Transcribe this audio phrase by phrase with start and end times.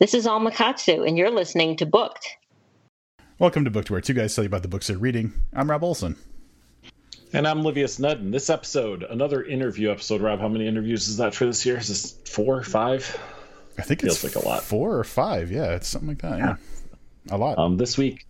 [0.00, 2.36] This is Alma Katsu, and you're listening to Booked.
[3.38, 5.32] Welcome to Booked, where two guys tell you about the books they're reading.
[5.52, 6.16] I'm Rob Olson.
[7.32, 8.30] And I'm Livius Nedin.
[8.32, 10.20] This episode, another interview episode.
[10.20, 11.78] Rob, how many interviews is that for this year?
[11.78, 13.20] Is this four, or five?
[13.76, 14.62] I think it's Feels like a lot.
[14.62, 15.50] four or five.
[15.50, 16.38] Yeah, it's something like that.
[16.38, 16.56] Yeah,
[17.30, 17.58] a lot.
[17.58, 18.26] Um, this week,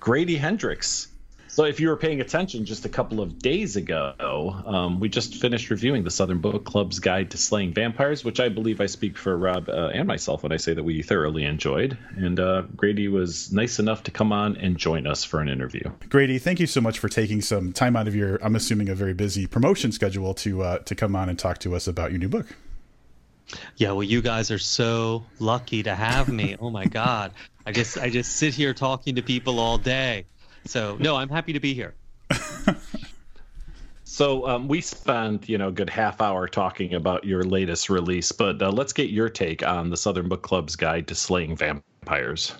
[0.00, 1.08] Grady Hendrix.
[1.48, 5.36] So, if you were paying attention just a couple of days ago, um, we just
[5.36, 9.16] finished reviewing the Southern Book Club's Guide to Slaying Vampires, which I believe I speak
[9.16, 11.96] for Rob uh, and myself when I say that we thoroughly enjoyed.
[12.16, 15.90] And uh, Grady was nice enough to come on and join us for an interview.
[16.08, 18.94] Grady, thank you so much for taking some time out of your, I'm assuming, a
[18.94, 22.20] very busy promotion schedule to uh, to come on and talk to us about your
[22.20, 22.46] new book.
[23.76, 26.56] Yeah, well, you guys are so lucky to have me.
[26.60, 27.32] oh my God,
[27.64, 30.26] I just I just sit here talking to people all day.
[30.68, 31.94] So no, I'm happy to be here.
[34.10, 38.32] So um, we spent, you know, a good half hour talking about your latest release,
[38.32, 42.54] but uh, let's get your take on the Southern Book Club's Guide to Slaying Vampires.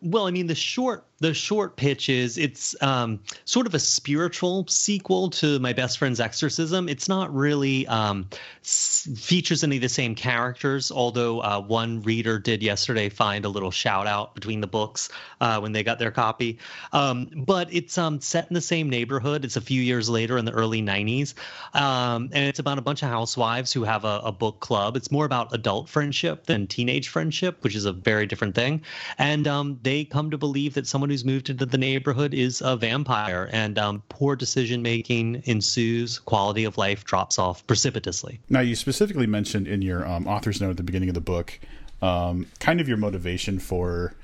[0.00, 4.66] Well, I mean, the short the short pitch is it's um, sort of a spiritual
[4.68, 6.88] sequel to my best friend's exorcism.
[6.88, 8.28] It's not really um,
[8.62, 13.48] s- features any of the same characters, although uh, one reader did yesterday find a
[13.48, 15.08] little shout out between the books
[15.40, 16.58] uh, when they got their copy.
[16.92, 19.44] Um, but it's um, set in the same neighborhood.
[19.44, 21.34] It's a few years later in the early '90s,
[21.74, 24.96] um, and it's about a bunch of housewives who have a, a book club.
[24.96, 28.82] It's more about adult friendship than teenage friendship, which is a very different thing.
[29.18, 32.76] And um, they come to believe that someone who's moved into the neighborhood is a
[32.76, 36.18] vampire, and um, poor decision making ensues.
[36.18, 38.40] Quality of life drops off precipitously.
[38.48, 41.58] Now, you specifically mentioned in your um, author's note at the beginning of the book,
[42.02, 44.14] um, kind of your motivation for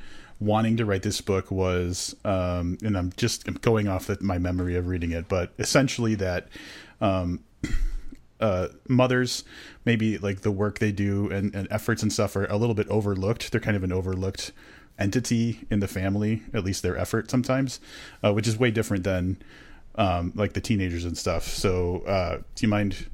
[0.41, 4.77] wanting to write this book was, um, and I'm just going off the, my memory
[4.77, 6.49] of reading it, but essentially that
[7.01, 7.41] um,
[8.41, 9.45] uh, mothers,
[9.85, 12.89] maybe like the work they do and, and efforts and stuff are a little bit
[12.89, 13.51] overlooked.
[13.53, 14.53] They're kind of an overlooked
[14.99, 17.81] entity in the family, at least their effort sometimes,
[18.23, 19.39] uh, which is way different than
[19.97, 21.45] um, like the teenagers and stuff.
[21.45, 23.09] So, uh, do you mind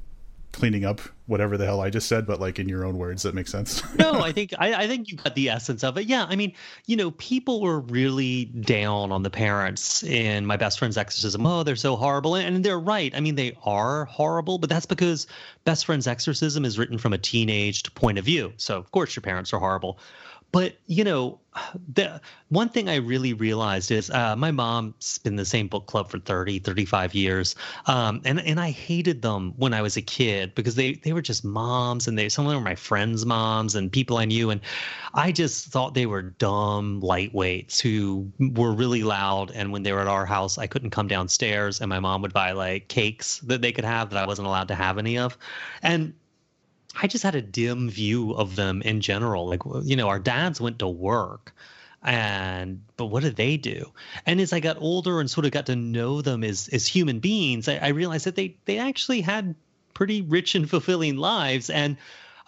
[0.52, 3.34] cleaning up whatever the hell I just said, but like in your own words, that
[3.34, 3.82] makes sense?
[3.96, 6.06] no, I think I, I think you got the essence of it.
[6.06, 6.52] Yeah, I mean,
[6.86, 11.46] you know, people were really down on the parents in my best friend's exorcism.
[11.46, 13.14] Oh, they're so horrible, and they're right.
[13.14, 15.26] I mean, they are horrible, but that's because
[15.64, 18.52] best friend's exorcism is written from a teenaged point of view.
[18.56, 19.98] So of course your parents are horrible.
[20.52, 21.40] But you know,
[21.94, 26.10] the one thing I really realized is uh, my mom's been the same book club
[26.10, 27.54] for 30, 35 years.
[27.86, 31.22] Um, and, and I hated them when I was a kid because they, they were
[31.22, 34.50] just moms and they, some of them were my friends' moms and people I knew.
[34.50, 34.60] And
[35.14, 39.50] I just thought they were dumb lightweights who were really loud.
[39.52, 42.32] And when they were at our house, I couldn't come downstairs and my mom would
[42.32, 45.36] buy like cakes that they could have that I wasn't allowed to have any of.
[45.82, 46.14] And
[46.94, 49.46] I just had a dim view of them in general.
[49.46, 51.54] Like, you know, our dads went to work
[52.02, 53.92] and but what did they do
[54.24, 57.18] and as i got older and sort of got to know them as as human
[57.18, 59.54] beings i, I realized that they they actually had
[59.92, 61.98] pretty rich and fulfilling lives and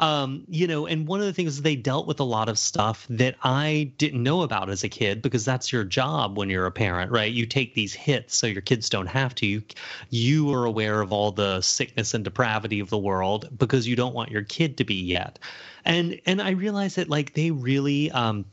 [0.02, 3.06] um, you know, and one of the things they dealt with a lot of stuff
[3.08, 6.72] that I didn't know about as a kid because that's your job when you're a
[6.72, 7.32] parent, right?
[7.32, 9.46] You take these hits so your kids don't have to.
[9.46, 9.62] You,
[10.10, 14.12] you are aware of all the sickness and depravity of the world because you don't
[14.12, 15.38] want your kid to be yet.
[15.84, 18.44] And and I realized that like they really um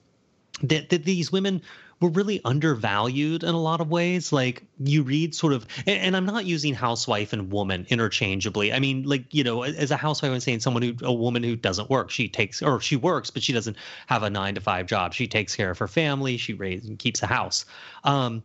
[0.61, 1.63] that that these women
[2.01, 4.31] were really undervalued in a lot of ways.
[4.31, 8.71] Like you read sort of, and, and, I'm not using housewife and woman interchangeably.
[8.71, 11.55] I mean, like you know, as a housewife, I'm saying someone who, a woman who
[11.55, 13.77] doesn't work, she takes or she works, but she doesn't
[14.07, 15.13] have a nine to five job.
[15.13, 16.37] She takes care of her family.
[16.37, 17.65] She raises and keeps a house.
[18.03, 18.43] Um,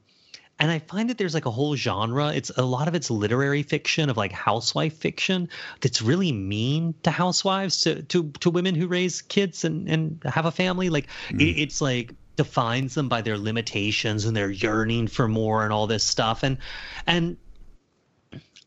[0.60, 2.32] and I find that there's like a whole genre.
[2.32, 5.48] It's a lot of it's literary fiction of like housewife fiction
[5.80, 10.46] that's really mean to housewives, to to to women who raise kids and and have
[10.46, 10.90] a family.
[10.90, 11.40] Like mm.
[11.40, 15.86] it, it's like defines them by their limitations and their yearning for more and all
[15.86, 16.42] this stuff.
[16.42, 16.58] And
[17.06, 17.36] and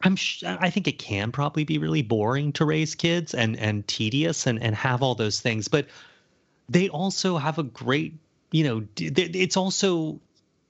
[0.02, 3.88] I'm sh- I think it can probably be really boring to raise kids and and
[3.88, 5.68] tedious and and have all those things.
[5.68, 5.88] But
[6.70, 8.16] they also have a great
[8.52, 10.20] you know it's also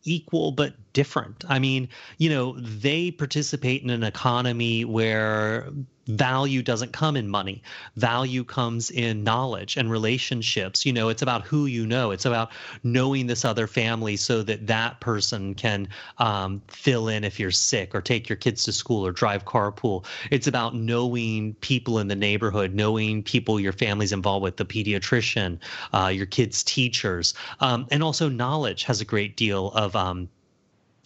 [0.04, 1.46] equal but different.
[1.48, 5.70] I mean, you know, they participate in an economy where
[6.08, 7.62] value doesn't come in money.
[7.98, 10.88] Value comes in knowledge and relationships.
[10.88, 12.10] You know, it's about who you know.
[12.10, 12.50] It's about
[12.84, 17.94] knowing this other family so that that person can um, fill in if you're sick
[17.94, 20.04] or take your kids to school or drive carpool.
[20.32, 25.60] It's about knowing people in the neighborhood, knowing people your family's involved with, the pediatrician,
[25.94, 30.30] uh, your kids' teachers, um, and also knowledge has a great deal of um,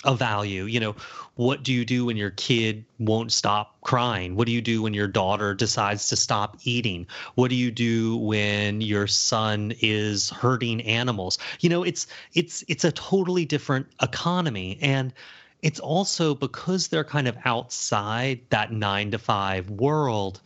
[0.03, 0.65] a value.
[0.65, 0.95] You know,
[1.36, 4.36] what do you do when your kid won't stop crying?
[4.36, 7.07] What do you do when your daughter decides to stop eating?
[7.36, 11.38] What do you do when your son is hurting animals?
[11.59, 15.13] You know, it's it's it's a totally different economy and
[15.62, 20.42] it's also because they're kind of outside that 9 to 5 world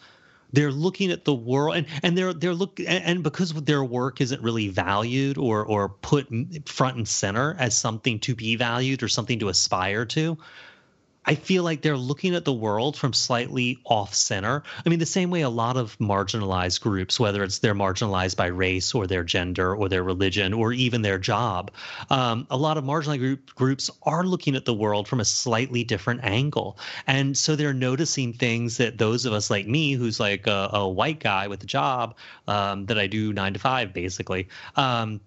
[0.55, 4.21] they're looking at the world and, and they're they're look and, and because their work
[4.21, 6.27] isn't really valued or or put
[6.65, 10.37] front and center as something to be valued or something to aspire to
[11.25, 14.63] I feel like they're looking at the world from slightly off center.
[14.85, 18.47] I mean, the same way a lot of marginalized groups, whether it's they're marginalized by
[18.47, 21.71] race or their gender or their religion or even their job,
[22.09, 25.83] um, a lot of marginalized group, groups are looking at the world from a slightly
[25.83, 26.77] different angle.
[27.07, 30.87] And so they're noticing things that those of us like me, who's like a, a
[30.87, 32.15] white guy with a job
[32.47, 34.47] um, that I do nine to five, basically.
[34.75, 35.21] Um,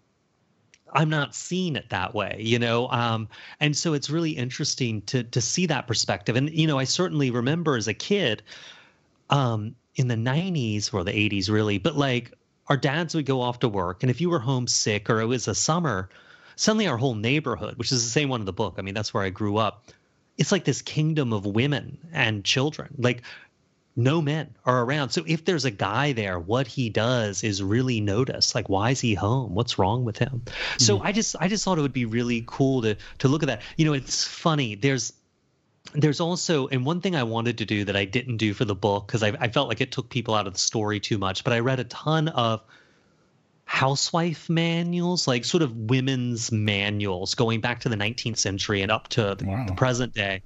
[0.92, 2.88] I'm not seeing it that way, you know.
[2.90, 3.28] Um,
[3.60, 6.36] and so it's really interesting to to see that perspective.
[6.36, 8.42] And you know, I certainly remember as a kid,
[9.30, 12.32] um, in the '90s or the '80s, really, but like
[12.68, 15.48] our dads would go off to work, and if you were homesick or it was
[15.48, 16.08] a summer,
[16.56, 19.14] suddenly our whole neighborhood, which is the same one in the book, I mean, that's
[19.14, 19.90] where I grew up.
[20.36, 22.94] It's like this kingdom of women and children.
[22.98, 23.22] Like
[23.98, 25.10] no men are around.
[25.10, 28.54] So if there's a guy there, what he does is really notice.
[28.54, 29.56] Like, why is he home?
[29.56, 30.42] What's wrong with him?
[30.44, 30.78] Mm-hmm.
[30.78, 33.48] So I just I just thought it would be really cool to to look at
[33.48, 33.62] that.
[33.76, 34.76] You know, it's funny.
[34.76, 35.12] There's
[35.94, 38.74] there's also and one thing i wanted to do that i didn't do for the
[38.74, 41.44] book because I, I, felt like it took people out of the story too much
[41.44, 42.62] but i read a ton of
[43.64, 49.08] housewife manuals like sort of women's manuals going back to the 19th century and up
[49.08, 49.64] to wow.
[49.66, 50.42] the present day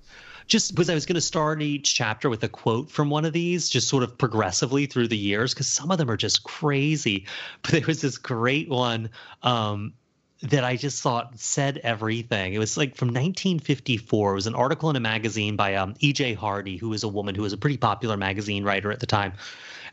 [0.52, 3.32] just because I was going to start each chapter with a quote from one of
[3.32, 7.25] these, just sort of progressively through the years, because some of them are just crazy.
[7.62, 9.08] But there was this great one
[9.43, 9.94] um,
[10.43, 12.52] that I just thought said everything.
[12.52, 14.32] It was like from 1954.
[14.32, 16.34] It was an article in a magazine by um, E.J.
[16.34, 19.32] Hardy, who was a woman who was a pretty popular magazine writer at the time.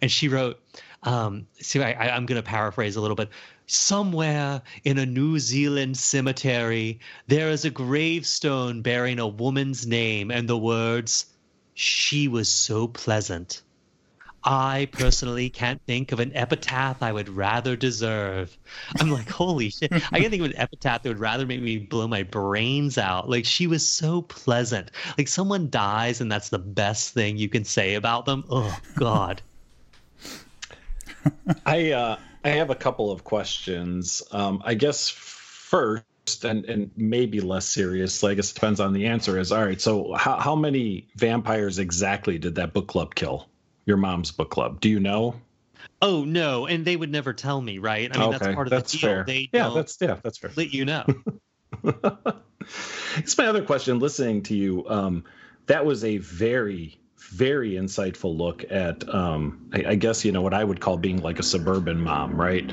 [0.01, 0.59] And she wrote,
[1.03, 3.29] um, see, I, I'm going to paraphrase a little bit
[3.71, 10.47] somewhere in a New Zealand cemetery, there is a gravestone bearing a woman's name and
[10.47, 11.25] the words,
[11.73, 13.61] She was so pleasant.
[14.43, 18.57] I personally can't think of an epitaph I would rather deserve.
[18.97, 19.91] I'm like, holy shit.
[19.91, 23.29] I can't think of an epitaph that would rather make me blow my brains out.
[23.29, 24.91] Like, she was so pleasant.
[25.17, 28.45] Like, someone dies and that's the best thing you can say about them.
[28.49, 29.41] Oh, God.
[31.65, 34.23] I, uh, I have a couple of questions.
[34.31, 39.07] Um, I guess first, and, and maybe less serious, I guess it depends on the
[39.07, 43.47] answer, is all right, so how, how many vampires exactly did that book club kill?
[43.85, 44.79] Your mom's book club.
[44.79, 45.35] Do you know?
[46.01, 48.09] Oh no, and they would never tell me, right?
[48.15, 48.37] I mean, okay.
[48.37, 49.09] that's part of that's the deal.
[49.09, 49.23] Fair.
[49.25, 50.51] They yeah, that's yeah, that's fair.
[50.55, 51.05] Let you know.
[53.17, 53.99] it's my other question.
[53.99, 55.23] Listening to you, um,
[55.65, 60.53] that was a very very insightful look at um I, I, guess you know what
[60.53, 62.71] i would call being like a suburban mom right?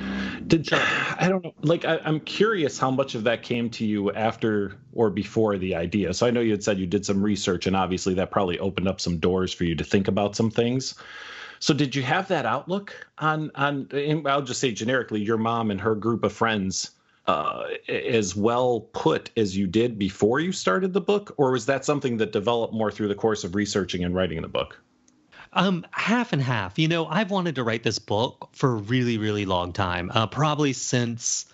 [0.48, 1.54] Did i don't know.
[1.62, 5.74] like I, i'm curious how much of that came to you after or before the
[5.74, 6.14] idea.
[6.14, 8.88] So i know you had said you did some research and obviously that probably opened
[8.88, 10.94] up some doors for you to think about some things.
[11.58, 13.88] So did you have that outlook on on
[14.26, 16.92] i'll just say generically your mom and her group of friends
[17.26, 21.84] uh, as well put as you did before you started the book, or was that
[21.84, 24.80] something that developed more through the course of researching and writing the book?
[25.52, 26.78] Um, half and half.
[26.78, 30.10] You know, I've wanted to write this book for a really, really long time.
[30.14, 31.46] Uh, probably since,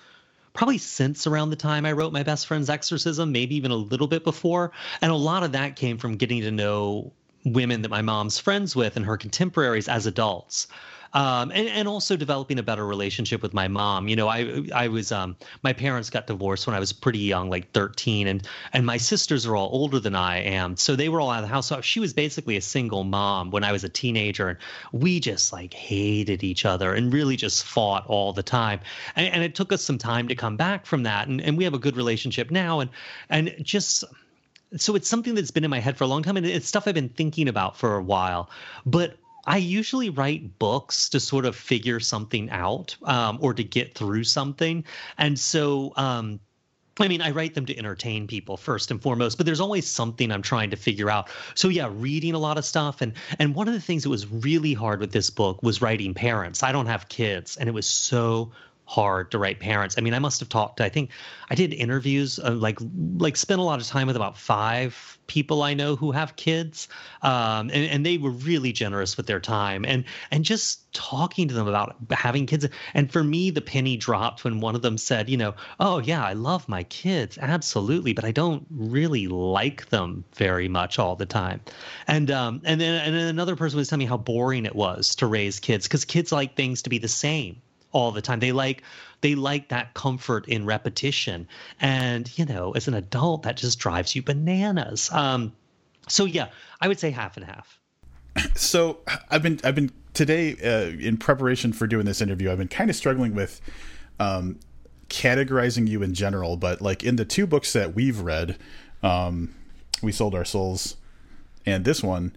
[0.52, 4.08] probably since around the time I wrote my best friend's exorcism, maybe even a little
[4.08, 4.72] bit before.
[5.00, 7.12] And a lot of that came from getting to know
[7.44, 10.68] women that my mom's friends with and her contemporaries as adults
[11.14, 14.08] um, and and also developing a better relationship with my mom.
[14.08, 17.50] You know, I I was um, my parents got divorced when I was pretty young,
[17.50, 21.20] like 13, and and my sisters are all older than I am, so they were
[21.20, 21.66] all out of the house.
[21.66, 24.58] So she was basically a single mom when I was a teenager, and
[24.92, 28.80] we just like hated each other and really just fought all the time.
[29.16, 31.64] And, and it took us some time to come back from that, and and we
[31.64, 32.90] have a good relationship now, and
[33.28, 34.04] and just
[34.76, 36.88] so it's something that's been in my head for a long time and it's stuff
[36.88, 38.48] I've been thinking about for a while.
[38.86, 43.94] But I usually write books to sort of figure something out um, or to get
[43.94, 44.84] through something.
[45.18, 46.38] And so, um,
[47.00, 50.30] I mean, I write them to entertain people first and foremost, but there's always something
[50.30, 51.28] I'm trying to figure out.
[51.54, 54.26] So yeah, reading a lot of stuff and and one of the things that was
[54.30, 56.62] really hard with this book was writing parents.
[56.62, 58.52] I don't have kids, and it was so
[58.92, 59.94] hard to write parents.
[59.96, 61.10] I mean, I must have talked I think
[61.48, 62.78] I did interviews, uh, like,
[63.16, 66.88] like spent a lot of time with about five people I know who have kids.
[67.22, 71.54] Um, and, and they were really generous with their time and, and just talking to
[71.54, 72.66] them about having kids.
[72.92, 76.22] And for me, the penny dropped when one of them said, you know, oh yeah,
[76.22, 77.38] I love my kids.
[77.40, 78.12] Absolutely.
[78.12, 81.62] But I don't really like them very much all the time.
[82.06, 85.14] And, um, and then, and then another person was telling me how boring it was
[85.16, 88.40] to raise kids because kids like things to be the same all the time.
[88.40, 88.82] They like
[89.22, 91.48] they like that comfort in repetition.
[91.80, 95.10] And, you know, as an adult, that just drives you bananas.
[95.12, 95.52] Um,
[96.08, 96.48] so yeah,
[96.80, 97.78] I would say half and half.
[98.54, 98.98] So
[99.30, 102.50] I've been I've been today uh, in preparation for doing this interview.
[102.50, 103.60] I've been kind of struggling with
[104.18, 104.58] um,
[105.08, 108.56] categorizing you in general, but like in the two books that we've read,
[109.02, 109.54] um,
[110.02, 110.96] we sold our souls,
[111.66, 112.34] and this one,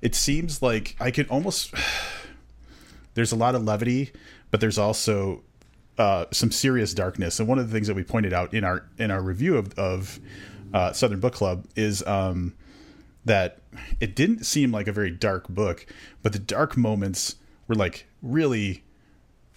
[0.00, 1.74] it seems like I could almost.
[3.14, 4.10] There's a lot of levity,
[4.52, 5.42] but there's also
[5.98, 7.40] uh, some serious darkness.
[7.40, 9.76] And one of the things that we pointed out in our in our review of,
[9.76, 10.20] of
[10.72, 12.54] uh, Southern Book Club is um,
[13.24, 13.58] that
[13.98, 15.86] it didn't seem like a very dark book,
[16.22, 18.84] but the dark moments were like really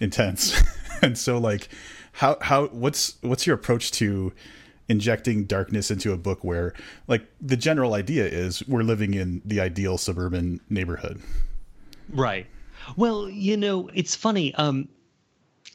[0.00, 0.60] intense.
[1.02, 1.68] and so, like,
[2.12, 4.32] how how what's what's your approach to
[4.88, 6.72] injecting darkness into a book where
[7.08, 11.20] like the general idea is we're living in the ideal suburban neighborhood
[12.12, 12.46] right
[12.96, 14.88] well you know it's funny um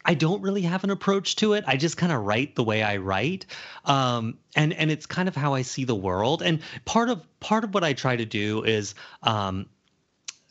[0.04, 1.64] I don't really have an approach to it.
[1.68, 3.46] I just kind of write the way I write,
[3.86, 6.42] um, and and it's kind of how I see the world.
[6.42, 9.68] And part of part of what I try to do is um,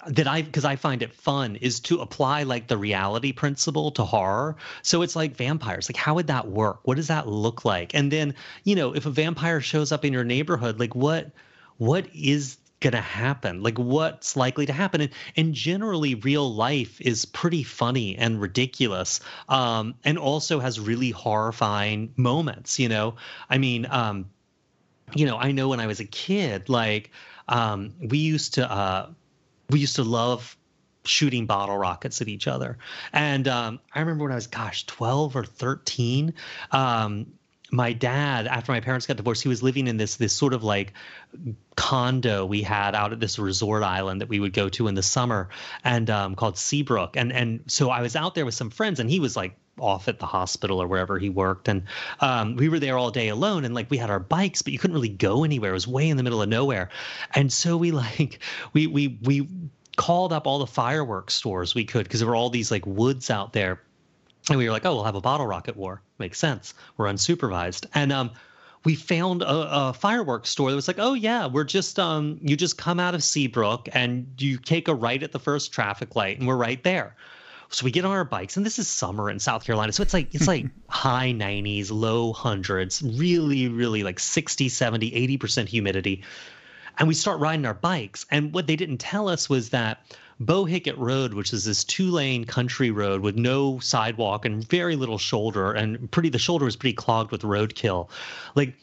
[0.06, 4.04] that I because I find it fun is to apply like the reality principle to
[4.04, 4.56] horror.
[4.82, 5.88] So it's like vampires.
[5.88, 6.80] Like how would that work?
[6.84, 7.94] What does that look like?
[7.94, 11.32] And then you know if a vampire shows up in your neighborhood, like what
[11.76, 13.62] what is going to happen?
[13.62, 15.02] Like, what's likely to happen?
[15.02, 21.10] And, and generally, real life is pretty funny and ridiculous, um, and also has really
[21.10, 22.78] horrifying moments.
[22.78, 23.16] You know,
[23.49, 24.30] I mean, um,
[25.14, 27.10] you know, I know when I was a kid, like
[27.49, 29.08] um, we used to uh,
[29.70, 30.56] we used to love
[31.04, 32.78] shooting bottle rockets at each other.
[33.12, 36.34] And um, I remember when I was, gosh, 12 or 13,
[36.72, 37.26] um,
[37.70, 40.64] my dad after my parents got divorced he was living in this this sort of
[40.64, 40.92] like
[41.76, 45.02] condo we had out at this resort island that we would go to in the
[45.02, 45.48] summer
[45.84, 47.16] and um, called seabrook.
[47.16, 50.08] And and so i was out there with some friends and he was like off
[50.08, 51.68] at the hospital or wherever he worked.
[51.68, 51.84] And
[52.20, 54.78] um, we were there all day alone and like we had our bikes but you
[54.78, 55.70] couldn't really go anywhere.
[55.70, 56.90] It was way in the middle of nowhere.
[57.34, 58.40] And so we like
[58.72, 59.48] we we we
[59.96, 63.30] called up all the fireworks stores we could because there were all these like woods
[63.30, 63.80] out there.
[64.48, 66.02] And we were like, oh, we'll have a bottle rocket war.
[66.20, 66.74] Makes sense.
[66.98, 67.86] We're unsupervised.
[67.94, 68.30] And um,
[68.84, 72.56] we found a, a, fireworks store that was like, oh yeah, we're just um, you
[72.56, 76.38] just come out of Seabrook and you take a right at the first traffic light,
[76.38, 77.16] and we're right there.
[77.70, 80.12] So we get on our bikes, and this is summer in South Carolina, so it's
[80.12, 86.22] like it's like high 90s, low hundreds, really, really like 60, 70, 80 percent humidity.
[86.98, 90.04] And we start riding our bikes, and what they didn't tell us was that
[90.40, 95.18] Bohicket Road, which is this two lane country road with no sidewalk and very little
[95.18, 98.09] shoulder, and pretty the shoulder was pretty clogged with roadkill.
[98.54, 98.75] Like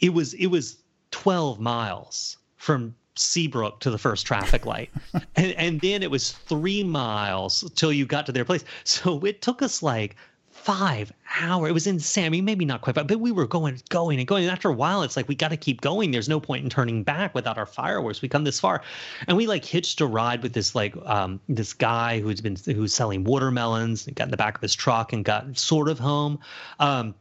[0.00, 0.78] it was it was
[1.10, 4.90] 12 miles from Seabrook to the first traffic light.
[5.36, 8.64] and, and then it was three miles till you got to their place.
[8.84, 10.16] So it took us like
[10.62, 11.70] five hours.
[11.70, 12.26] It was insane.
[12.26, 14.44] I mean, maybe not quite, but, but we were going, going and going.
[14.44, 16.10] And after a while, it's like we got to keep going.
[16.12, 18.22] There's no point in turning back without our fireworks.
[18.22, 18.82] We come this far,
[19.26, 22.94] and we like hitched a ride with this like um this guy who's been who's
[22.94, 24.06] selling watermelons.
[24.06, 26.38] And got in the back of his truck and got sort of home.
[26.78, 27.14] Um,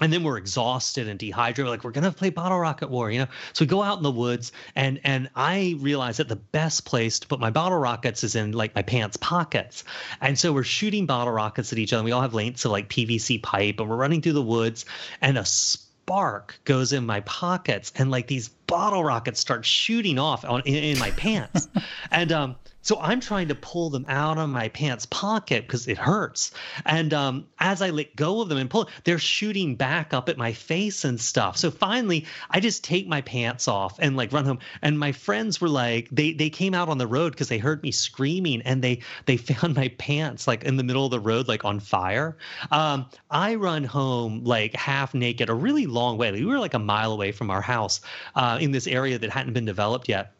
[0.00, 1.64] and then we're exhausted and dehydrated.
[1.64, 3.26] We're like, we're gonna play Bottle Rocket War, you know.
[3.52, 7.18] So we go out in the woods, and and I realize that the best place
[7.20, 9.84] to put my bottle rockets is in like my pants pockets.
[10.20, 12.04] And so we're shooting bottle rockets at each other.
[12.04, 14.84] We all have lengths of like PVC pipe, and we're running through the woods,
[15.20, 20.44] and a spark goes in my pockets, and like these bottle rockets start shooting off
[20.44, 21.68] on in, in my pants,
[22.10, 22.56] and um
[22.88, 26.52] so I'm trying to pull them out of my pants pocket because it hurts.
[26.86, 30.38] And um, as I let go of them and pull, they're shooting back up at
[30.38, 31.58] my face and stuff.
[31.58, 34.60] So finally, I just take my pants off and like run home.
[34.80, 37.82] And my friends were like, they they came out on the road because they heard
[37.82, 41.46] me screaming and they they found my pants like in the middle of the road,
[41.46, 42.38] like on fire.
[42.70, 46.32] Um, I run home like half naked, a really long way.
[46.32, 48.00] We were like a mile away from our house
[48.34, 50.32] uh, in this area that hadn't been developed yet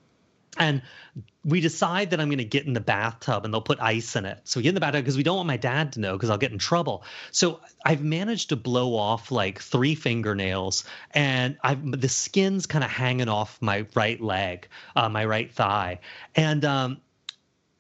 [0.59, 0.83] and
[1.45, 4.27] we decide that I'm going to get in the bathtub and they'll put ice in
[4.27, 4.41] it.
[4.45, 6.31] So we get in the bathtub because we don't want my dad to know because
[6.31, 7.05] I'll get in trouble.
[7.31, 12.91] So I've managed to blow off like three fingernails and I've the skin's kind of
[12.91, 16.01] hanging off my right leg, uh, my right thigh.
[16.35, 17.01] And um,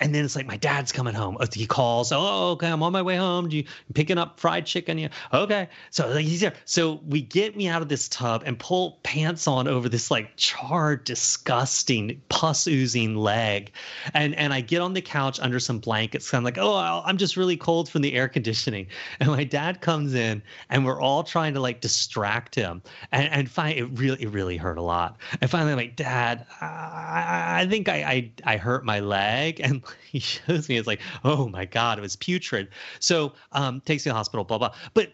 [0.00, 1.37] and then it's like my dad's coming home.
[1.40, 2.12] Uh, he calls.
[2.12, 3.49] Oh, okay, I'm on my way home.
[3.49, 3.64] Do you
[3.95, 4.99] picking up fried chicken?
[4.99, 5.69] Yeah, okay.
[5.90, 6.55] So like he's there.
[6.64, 10.37] So we get me out of this tub and pull pants on over this like
[10.37, 13.73] charred, disgusting, pus oozing leg,
[14.14, 16.33] and and I get on the couch under some blankets.
[16.33, 18.87] I'm like, oh, I'm just really cold from the air conditioning.
[19.21, 23.50] And my dad comes in, and we're all trying to like distract him, and and
[23.50, 25.17] find it really it really hurt a lot.
[25.40, 29.83] And finally, I'm like, Dad, I, I think I, I I hurt my leg, and
[30.11, 32.68] he shows me it's like oh my god it was putrid
[32.99, 35.12] so um takes me to the hospital blah blah but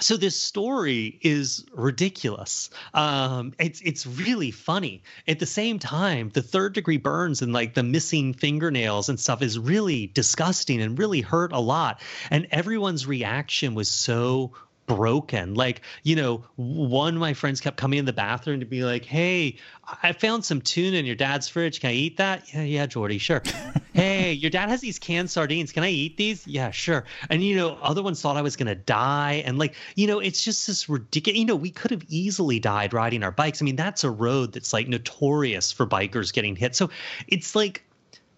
[0.00, 2.70] so this story is ridiculous.
[2.92, 5.02] Um, it's it's really funny.
[5.26, 9.42] At the same time, the third degree burns and like the missing fingernails and stuff
[9.42, 12.00] is really disgusting and really hurt a lot.
[12.30, 14.52] And everyone's reaction was so
[14.86, 15.54] broken.
[15.54, 19.04] Like, you know, one of my friends kept coming in the bathroom to be like,
[19.04, 19.56] Hey,
[20.02, 21.80] I found some tuna in your dad's fridge.
[21.80, 22.52] Can I eat that?
[22.54, 23.42] Yeah, yeah, Jordy, sure.
[23.92, 25.72] hey, your dad has these canned sardines.
[25.72, 26.46] Can I eat these?
[26.46, 27.04] Yeah, sure.
[27.30, 29.42] And, you know, other ones thought I was going to die.
[29.44, 32.92] And, like, you know, it's just this ridiculous, you know, we could have easily died
[32.92, 33.62] riding our bikes.
[33.62, 36.74] I mean, that's a road that's like notorious for bikers getting hit.
[36.74, 36.90] So
[37.28, 37.84] it's like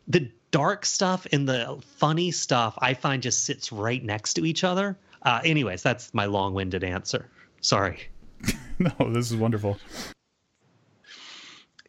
[0.06, 4.64] the dark stuff and the funny stuff I find just sits right next to each
[4.64, 7.28] other uh, anyways, that's my long-winded answer.
[7.60, 8.08] Sorry.
[8.78, 9.78] no, this is wonderful.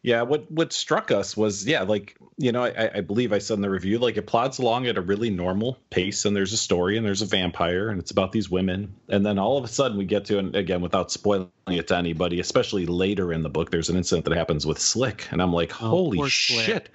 [0.02, 3.54] Yeah, what what struck us was yeah, like you know, I, I believe I said
[3.54, 6.56] in the review, like it plods along at a really normal pace, and there's a
[6.56, 9.68] story, and there's a vampire, and it's about these women, and then all of a
[9.68, 13.50] sudden we get to, and again, without spoiling it to anybody, especially later in the
[13.50, 16.88] book, there's an incident that happens with Slick, and I'm like, oh, holy shit,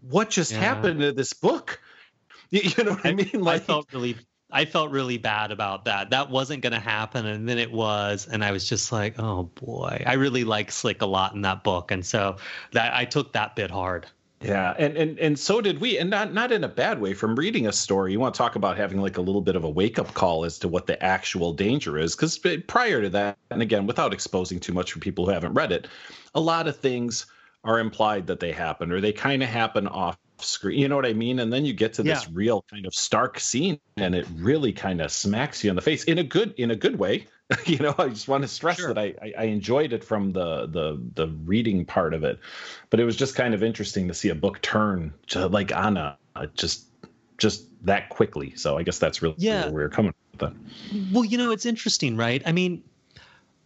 [0.00, 0.60] what just yeah.
[0.60, 1.80] happened to this book?
[2.48, 3.40] You, you know what I, I mean?
[3.40, 4.14] Like, I felt really
[4.56, 6.08] I felt really bad about that.
[6.08, 9.50] That wasn't going to happen, and then it was, and I was just like, "Oh
[9.54, 12.38] boy!" I really like Slick a lot in that book, and so
[12.72, 14.06] that I took that bit hard.
[14.40, 17.12] Yeah, and and and so did we, and not not in a bad way.
[17.12, 19.64] From reading a story, you want to talk about having like a little bit of
[19.64, 23.36] a wake up call as to what the actual danger is, because prior to that,
[23.50, 25.86] and again, without exposing too much for people who haven't read it,
[26.34, 27.26] a lot of things
[27.62, 30.78] are implied that they happen, or they kind of happen off screen.
[30.78, 31.38] You know what I mean?
[31.38, 32.30] And then you get to this yeah.
[32.32, 36.04] real kind of stark scene, and it really kind of smacks you in the face
[36.04, 37.26] in a good in a good way.
[37.64, 38.92] you know, I just want to stress sure.
[38.92, 42.40] that I, I, I enjoyed it from the the the reading part of it,
[42.90, 45.96] but it was just kind of interesting to see a book turn to like on
[45.96, 46.86] a, a just
[47.38, 48.54] just that quickly.
[48.56, 49.64] So I guess that's really yeah.
[49.64, 51.12] where we're coming with that.
[51.12, 52.42] Well, you know, it's interesting, right?
[52.44, 52.82] I mean,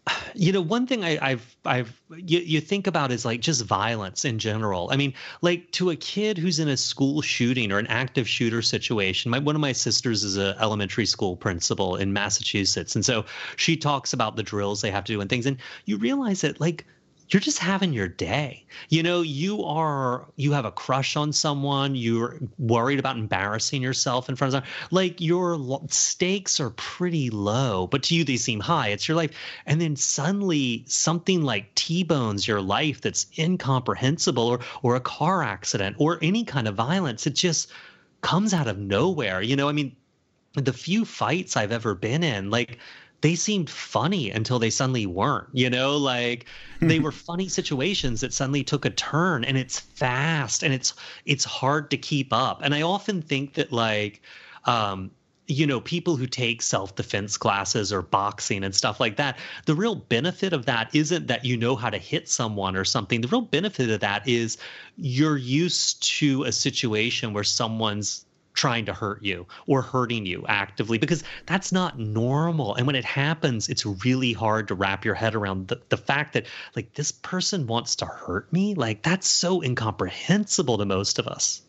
[0.34, 4.24] you know one thing I, have i've you, you think about is like just violence
[4.24, 4.88] in general.
[4.90, 8.62] I mean like to a kid who's in a school shooting or an active shooter
[8.62, 13.24] situation my, one of my sisters is a elementary school principal in massachusetts and so
[13.56, 16.60] she talks about the drills they have to do and things and you realize that
[16.60, 16.86] like
[17.30, 18.64] you're just having your day.
[18.88, 24.28] You know, you are you have a crush on someone, you're worried about embarrassing yourself
[24.28, 24.70] in front of them.
[24.90, 28.88] Like your stakes are pretty low, but to you they seem high.
[28.88, 29.30] It's your life.
[29.66, 35.96] And then suddenly something like T-bones your life that's incomprehensible or or a car accident
[35.98, 37.26] or any kind of violence.
[37.26, 37.70] It just
[38.22, 39.40] comes out of nowhere.
[39.40, 39.96] You know, I mean,
[40.54, 42.78] the few fights I've ever been in, like
[43.20, 45.96] they seemed funny until they suddenly weren't you know?
[45.96, 46.46] Like
[46.80, 50.94] they were funny situations that suddenly took a turn and it's fast and it's
[51.26, 52.60] it's hard to keep up.
[52.62, 54.22] And i often think that like
[54.64, 55.10] um
[55.46, 59.96] you know people who take self-defense classes or boxing and stuff like that the real
[59.96, 63.20] benefit of that isn't that you know how to hit someone or something.
[63.20, 64.58] The real benefit of that is
[64.96, 68.24] you're used to a situation where someone's
[68.60, 72.74] trying to hurt you or hurting you actively because that's not normal.
[72.74, 76.34] And when it happens it's really hard to wrap your head around the, the fact
[76.34, 76.46] that
[76.76, 78.74] like this person wants to hurt me?
[78.74, 81.62] Like that's so incomprehensible to most of us.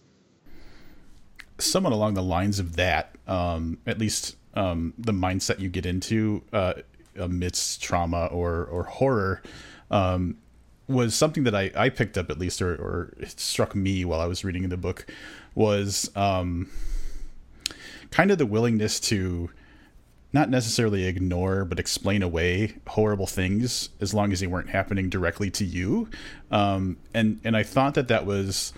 [1.59, 6.43] Somewhat along the lines of that um, at least um, the mindset you get into
[6.51, 6.73] uh,
[7.15, 9.41] amidst trauma or or horror
[9.89, 10.35] um,
[10.91, 14.25] was something that I, I picked up at least or, or struck me while I
[14.25, 15.05] was reading the book
[15.55, 16.69] was um,
[18.09, 19.49] kind of the willingness to
[20.33, 25.49] not necessarily ignore but explain away horrible things as long as they weren't happening directly
[25.51, 26.09] to you.
[26.51, 28.73] Um, and and I thought that that was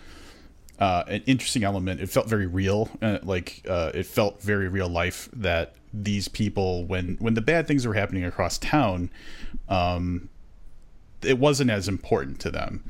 [0.80, 2.02] uh, an interesting element.
[2.02, 6.86] It felt very real uh, like uh, it felt very real life that these people
[6.86, 9.12] when when the bad things were happening across town
[9.70, 10.30] um,
[11.24, 12.84] it wasn't as important to them.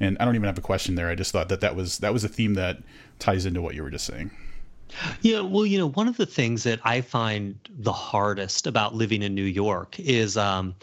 [0.00, 1.08] And I don't even have a question there.
[1.08, 2.78] I just thought that that was that was a theme that
[3.22, 4.30] ties into what you were just saying.
[5.22, 9.22] Yeah, well, you know, one of the things that I find the hardest about living
[9.22, 10.74] in New York is um,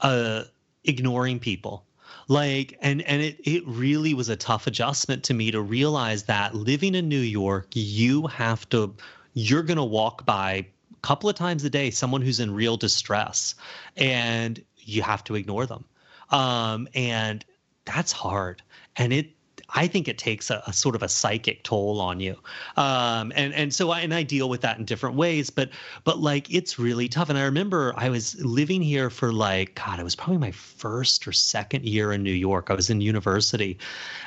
[0.00, 0.44] uh,
[0.84, 1.84] ignoring people.
[2.28, 6.54] like and and it it really was a tough adjustment to me to realize that
[6.54, 8.94] living in New York you have to
[9.34, 10.66] you're going to walk by a
[11.02, 13.54] couple of times a day someone who's in real distress
[13.96, 15.84] and you have to ignore them
[16.30, 17.44] um, and
[17.84, 18.62] that's hard
[18.96, 19.30] and it
[19.74, 22.36] I think it takes a, a, sort of a psychic toll on you.
[22.76, 25.70] Um, and and so I and I deal with that in different ways, but
[26.04, 27.28] but like it's really tough.
[27.28, 31.26] And I remember I was living here for like God, it was probably my first
[31.26, 32.70] or second year in New York.
[32.70, 33.78] I was in university,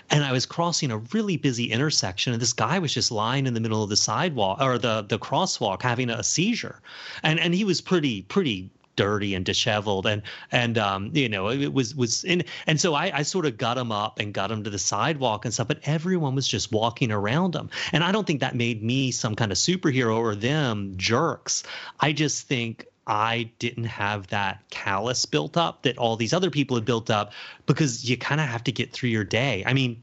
[0.09, 3.53] and I was crossing a really busy intersection, and this guy was just lying in
[3.53, 6.81] the middle of the sidewalk or the the crosswalk having a seizure,
[7.23, 11.73] and and he was pretty pretty dirty and disheveled and and um you know it
[11.73, 14.63] was was in and so I, I sort of got him up and got him
[14.63, 18.27] to the sidewalk and stuff but everyone was just walking around him and i don't
[18.27, 21.63] think that made me some kind of superhero or them jerks
[21.99, 26.77] i just think I didn't have that callus built up that all these other people
[26.77, 27.33] had built up
[27.65, 29.61] because you kind of have to get through your day.
[29.65, 30.01] I mean,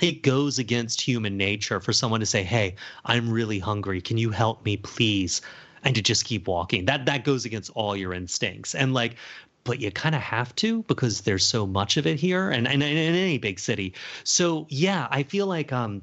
[0.00, 4.00] it goes against human nature for someone to say, Hey, I'm really hungry.
[4.00, 5.42] Can you help me, please?
[5.84, 6.86] And to just keep walking.
[6.86, 8.74] That that goes against all your instincts.
[8.74, 9.16] And like
[9.64, 12.82] but you kind of have to because there's so much of it here and, and,
[12.82, 13.92] in any big city.
[14.24, 16.02] So yeah, I feel like um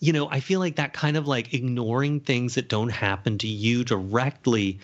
[0.00, 3.48] you know, I feel like that kind of like ignoring things that don't happen to
[3.48, 4.78] you directly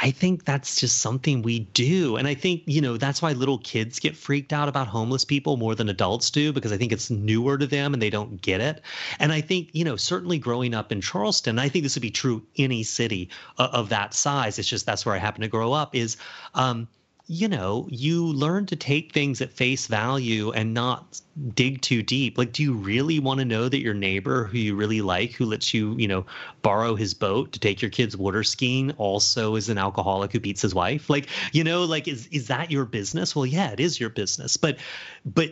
[0.00, 2.16] I think that's just something we do.
[2.16, 5.56] And I think, you know, that's why little kids get freaked out about homeless people
[5.56, 8.60] more than adults do, because I think it's newer to them and they don't get
[8.60, 8.82] it.
[9.18, 12.10] And I think, you know, certainly growing up in Charleston, I think this would be
[12.10, 14.58] true any city of that size.
[14.58, 16.16] It's just that's where I happen to grow up is,
[16.54, 16.86] um,
[17.30, 21.20] you know, you learn to take things at face value and not
[21.54, 22.38] dig too deep.
[22.38, 25.44] Like, do you really want to know that your neighbor who you really like, who
[25.44, 26.24] lets you, you know,
[26.62, 30.62] borrow his boat to take your kids water skiing, also is an alcoholic who beats
[30.62, 31.10] his wife?
[31.10, 33.36] Like, you know, like is is that your business?
[33.36, 34.56] Well, yeah, it is your business.
[34.56, 34.78] But
[35.26, 35.50] but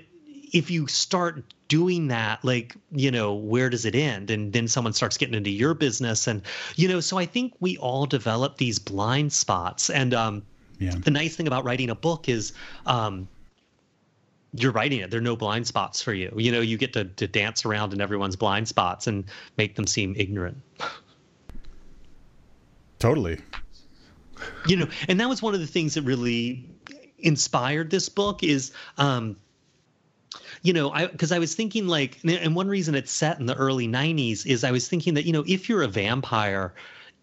[0.54, 4.92] if you start doing that like you know where does it end and then someone
[4.92, 6.40] starts getting into your business and
[6.76, 10.44] you know so i think we all develop these blind spots and um
[10.78, 10.94] yeah.
[10.96, 12.52] The nice thing about writing a book is
[12.86, 13.28] um,
[14.52, 15.10] you're writing it.
[15.10, 16.32] There are no blind spots for you.
[16.36, 19.24] You know, you get to, to dance around in everyone's blind spots and
[19.56, 20.58] make them seem ignorant.
[22.98, 23.40] Totally.
[24.66, 26.68] You know, and that was one of the things that really
[27.18, 29.36] inspired this book is um,
[30.62, 33.54] you know, I because I was thinking like, and one reason it's set in the
[33.54, 36.74] early '90s is I was thinking that you know, if you're a vampire,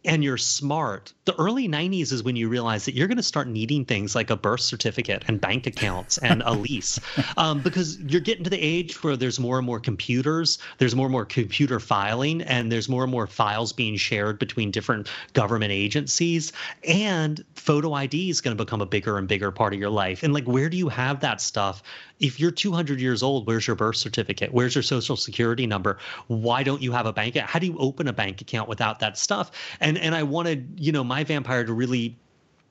[0.06, 3.48] and you're smart, the early 90s is when you realize that you're going to start
[3.48, 7.00] needing things like a birth certificate and bank accounts and a lease
[7.38, 11.06] um, because you're getting to the age where there's more and more computers, there's more
[11.06, 15.72] and more computer filing, and there's more and more files being shared between different government
[15.72, 16.52] agencies.
[16.88, 20.24] And photo ID is going to become a bigger and bigger part of your life.
[20.24, 21.82] And like, where do you have that stuff?
[22.23, 24.51] If you're 200 years old, where's your birth certificate?
[24.51, 25.99] Where's your social security number?
[26.27, 27.36] Why don't you have a bank?
[27.36, 27.49] Account?
[27.51, 29.51] How do you open a bank account without that stuff?
[29.79, 32.17] And and and I wanted you know my vampire to really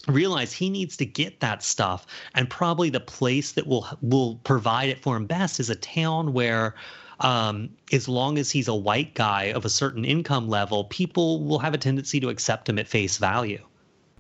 [0.09, 4.89] realize he needs to get that stuff and probably the place that will will provide
[4.89, 6.75] it for him best is a town where
[7.21, 11.61] um, as long as he's a white guy of a certain income level people will
[11.61, 13.65] have a tendency to accept him at face value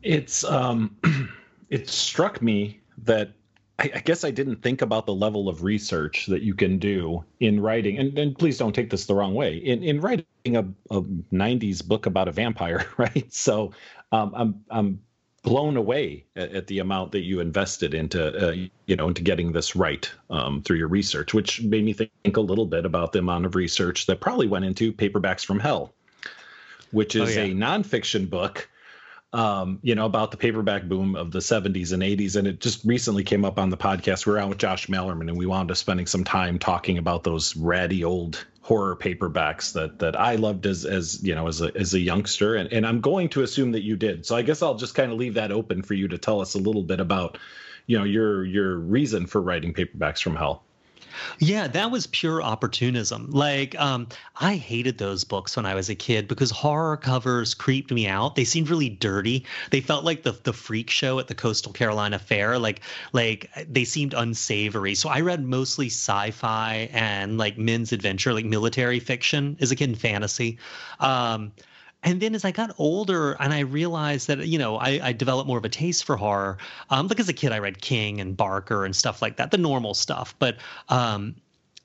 [0.04, 0.96] it's um
[1.70, 3.32] it struck me that
[3.82, 7.24] I, I, guess I didn't think about the level of research that you can do
[7.40, 7.98] in writing.
[7.98, 9.56] And, and please don't take this the wrong way.
[9.56, 13.32] In in writing a, a '90s book about a vampire, right?
[13.32, 13.72] So
[14.12, 15.00] um, I'm I'm
[15.42, 18.54] blown away at, at, the amount that you invested into uh,
[18.86, 22.40] you know into getting this right um, through your research, which made me think a
[22.40, 25.92] little bit about the amount of research that probably went into Paperbacks from Hell,
[26.92, 27.46] which is oh, yeah.
[27.46, 28.68] a nonfiction book
[29.32, 32.36] um, you know, about the paperback boom of the 70s and 80s.
[32.36, 34.26] And it just recently came up on the podcast.
[34.26, 37.24] We were out with Josh Malerman and we wound up spending some time talking about
[37.24, 41.76] those ratty old horror paperbacks that that I loved as as you know as a
[41.76, 44.24] as a youngster and, and I'm going to assume that you did.
[44.24, 46.54] So I guess I'll just kind of leave that open for you to tell us
[46.54, 47.38] a little bit about
[47.86, 50.64] you know your your reason for writing paperbacks from hell.
[51.38, 53.30] Yeah, that was pure opportunism.
[53.30, 57.90] Like, um, I hated those books when I was a kid because horror covers creeped
[57.90, 58.34] me out.
[58.34, 59.44] They seemed really dirty.
[59.70, 62.58] They felt like the the freak show at the Coastal Carolina Fair.
[62.58, 62.80] Like,
[63.12, 64.94] like they seemed unsavory.
[64.94, 69.90] So I read mostly sci-fi and like men's adventure, like military fiction as a kid
[69.90, 70.58] and fantasy.
[71.00, 71.52] Um,
[72.02, 75.46] and then as I got older and I realized that, you know, I, I developed
[75.46, 76.58] more of a taste for horror.
[76.90, 79.58] Um, like as a kid, I read King and Barker and stuff like that, the
[79.58, 80.34] normal stuff.
[80.38, 80.56] But
[80.88, 81.36] um,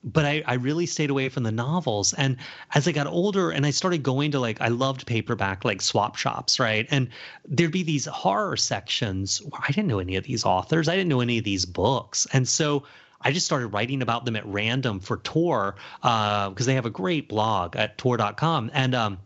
[0.04, 2.12] but I, I really stayed away from the novels.
[2.14, 2.36] And
[2.74, 6.16] as I got older and I started going to like, I loved paperback, like swap
[6.16, 6.86] shops, right?
[6.90, 7.08] And
[7.46, 11.08] there'd be these horror sections where I didn't know any of these authors, I didn't
[11.08, 12.26] know any of these books.
[12.32, 12.84] And so
[13.20, 16.90] I just started writing about them at random for Tor because uh, they have a
[16.90, 18.70] great blog at Tor.com.
[18.72, 19.18] And um,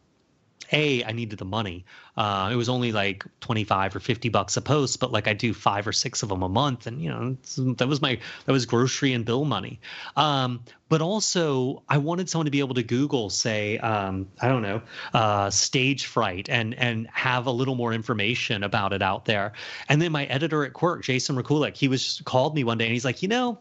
[0.70, 1.85] a, I needed the money.
[2.16, 5.55] Uh, it was only like 25 or 50 bucks a post, but like I do
[5.55, 6.87] five or six of them a month.
[6.87, 7.37] And, you know,
[7.75, 9.81] that was my, that was grocery and bill money.
[10.16, 14.62] Um, but also I wanted someone to be able to Google, say, um, I don't
[14.62, 14.83] know,
[15.14, 19.53] uh, stage fright and, and have a little more information about it out there.
[19.88, 22.92] And then my editor at Quirk, Jason Rekulak, he was called me one day and
[22.92, 23.59] he's like, you know,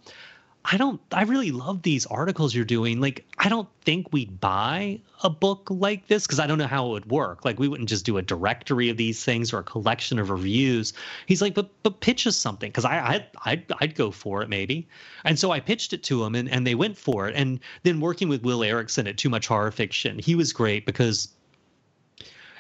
[0.64, 3.02] I don't I really love these articles you're doing.
[3.02, 6.88] Like I don't think we'd buy a book like this because I don't know how
[6.88, 7.44] it would work.
[7.44, 10.94] Like we wouldn't just do a directory of these things or a collection of reviews.
[11.26, 14.50] He's like, but but pitch us something because I I'd, I'd I'd go for it
[14.50, 14.88] maybe.
[15.26, 17.36] And so I pitched it to him and and they went for it.
[17.36, 21.30] And then working with Will Erickson at Too Much Horror Fiction, he was great because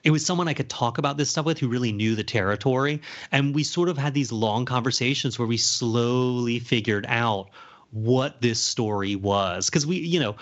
[0.04, 3.02] it was someone I could talk about this stuff with who really knew the territory.
[3.32, 7.50] And we sort of had these long conversations where we slowly figured out
[7.92, 9.70] what this story was.
[9.70, 10.36] Because we you know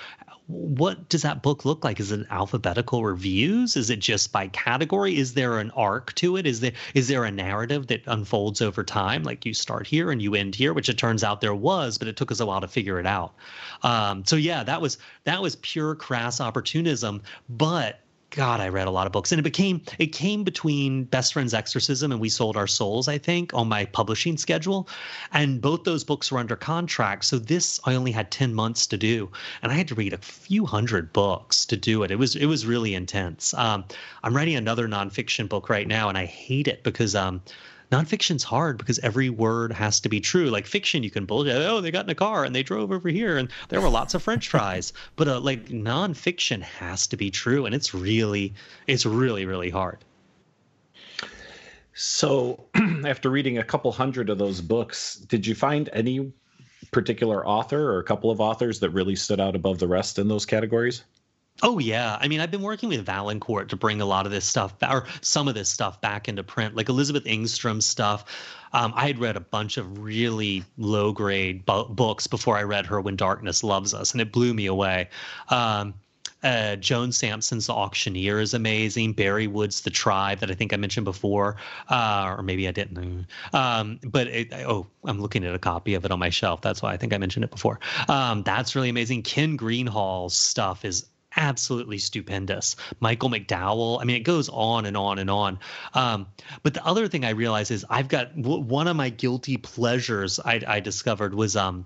[0.49, 1.99] what does that book look like?
[1.99, 3.77] Is it alphabetical reviews?
[3.77, 5.15] Is it just by category?
[5.15, 6.47] Is there an arc to it?
[6.47, 9.21] Is there is there a narrative that unfolds over time?
[9.21, 12.07] Like you start here and you end here which it turns out there was but
[12.07, 13.35] it took us a while to figure it out.
[13.83, 17.99] Um, so yeah that was that was pure crass opportunism but
[18.31, 21.53] God, I read a lot of books, and it became it came between Best Friends
[21.53, 24.87] Exorcism and We Sold Our Souls, I think, on my publishing schedule,
[25.33, 27.25] and both those books were under contract.
[27.25, 29.31] So this I only had ten months to do,
[29.63, 32.11] and I had to read a few hundred books to do it.
[32.11, 33.53] It was it was really intense.
[33.55, 33.85] Um,
[34.23, 37.41] I'm writing another nonfiction book right now, and I hate it because um,
[37.91, 40.49] nonfiction's hard because every word has to be true.
[40.49, 41.56] Like fiction, you can bullshit.
[41.56, 44.13] Oh, they got in a car and they drove over here and there were lots
[44.13, 44.93] of French fries.
[45.15, 48.54] But uh, like nonfiction has to be true, and it's really,
[48.88, 49.97] it's really, really hard.
[51.93, 52.65] So,
[53.06, 56.32] after reading a couple hundred of those books, did you find any
[56.91, 60.28] particular author or a couple of authors that really stood out above the rest in
[60.28, 61.04] those categories?
[61.61, 64.45] Oh yeah, I mean, I've been working with Valancourt to bring a lot of this
[64.45, 66.75] stuff, or some of this stuff, back into print.
[66.75, 68.25] Like Elizabeth Engstrom stuff.
[68.71, 72.85] Um, I had read a bunch of really low grade bu- books before I read
[72.85, 75.09] her When Darkness Loves Us, and it blew me away.
[75.49, 75.95] Um,
[76.43, 79.13] uh, Joan Samson's The Auctioneer is amazing.
[79.13, 81.57] Bari Wood's The Tribe that I think I mentioned before,
[81.89, 83.27] uh, or maybe I didn't.
[83.51, 86.61] Um, but it, oh, I'm looking at a copy of it on my shelf.
[86.61, 87.79] That's why I think I mentioned it before.
[88.07, 89.23] Um, that's really amazing.
[89.23, 92.75] Ken Greenhall's stuff is absolutely stupendous.
[92.99, 94.01] Michael McDowell.
[94.01, 95.59] I mean, it goes on and on and on.
[95.93, 96.27] Um,
[96.63, 100.39] but the other thing I realize is I've got w- one of my guilty pleasures
[100.39, 101.85] I, I discovered was um,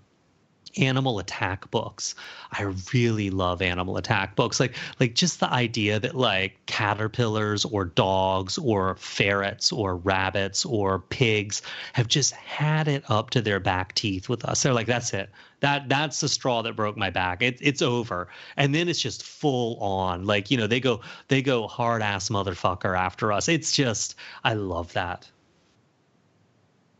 [0.77, 2.15] animal attack books.
[2.51, 4.59] I really love animal attack books.
[4.59, 10.99] Like like just the idea that like caterpillars or dogs or ferrets or rabbits or
[10.99, 11.61] pigs
[11.93, 14.63] have just had it up to their back teeth with us.
[14.63, 15.29] They're like, that's it.
[15.59, 17.41] That that's the straw that broke my back.
[17.41, 18.27] It, it's over.
[18.57, 20.25] And then it's just full on.
[20.25, 23.47] Like, you know, they go they go hard ass motherfucker after us.
[23.47, 25.29] It's just I love that.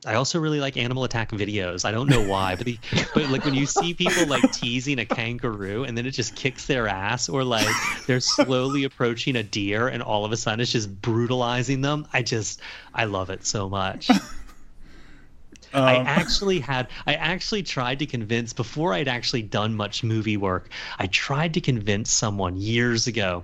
[0.06, 1.86] I also really like animal attack videos.
[1.86, 2.78] I don't know why, but the,
[3.14, 6.66] but like when you see people like teasing a kangaroo and then it just kicks
[6.66, 7.68] their ass, or like
[8.06, 12.08] they're slowly approaching a deer and all of a sudden it's just brutalizing them.
[12.12, 12.62] I just
[12.94, 14.10] I love it so much.
[15.76, 20.38] Um, I actually had I actually tried to convince before I'd actually done much movie
[20.38, 20.70] work.
[21.00, 23.44] I tried to convince someone years ago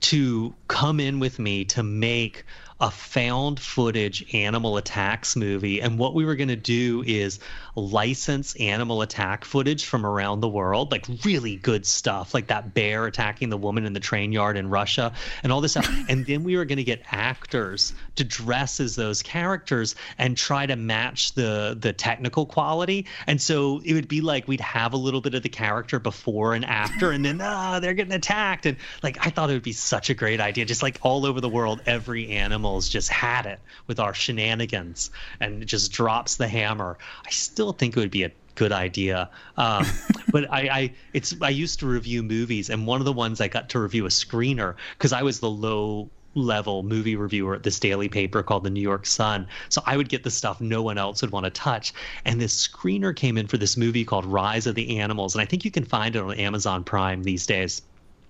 [0.00, 2.44] to come in with me to make
[2.80, 5.82] a found footage animal attacks movie.
[5.82, 7.38] And what we were going to do is
[7.76, 13.04] license animal attack footage from around the world, like really good stuff, like that bear
[13.06, 15.12] attacking the woman in the train yard in Russia
[15.42, 15.90] and all this stuff.
[16.08, 20.64] and then we were going to get actors to dress as those characters and try
[20.64, 23.06] to match the the technical quality.
[23.26, 26.54] And so it would be like we'd have a little bit of the character before
[26.54, 28.64] and after, and then ah, they're getting attacked.
[28.64, 31.42] And like I thought it would be such a great idea, just like all over
[31.42, 36.98] the world, every animal just had it with our shenanigans and just drops the hammer.
[37.26, 39.30] I still think it would be a good idea.
[39.56, 39.86] Um,
[40.32, 43.48] but I, I, it's I used to review movies, and one of the ones I
[43.48, 47.80] got to review a screener because I was the low level movie reviewer at this
[47.80, 49.48] daily paper called the New York Sun.
[49.68, 51.92] So I would get the stuff no one else would want to touch.
[52.24, 55.44] And this screener came in for this movie called Rise of the Animals, and I
[55.44, 57.82] think you can find it on Amazon Prime these days.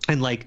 [0.09, 0.47] And like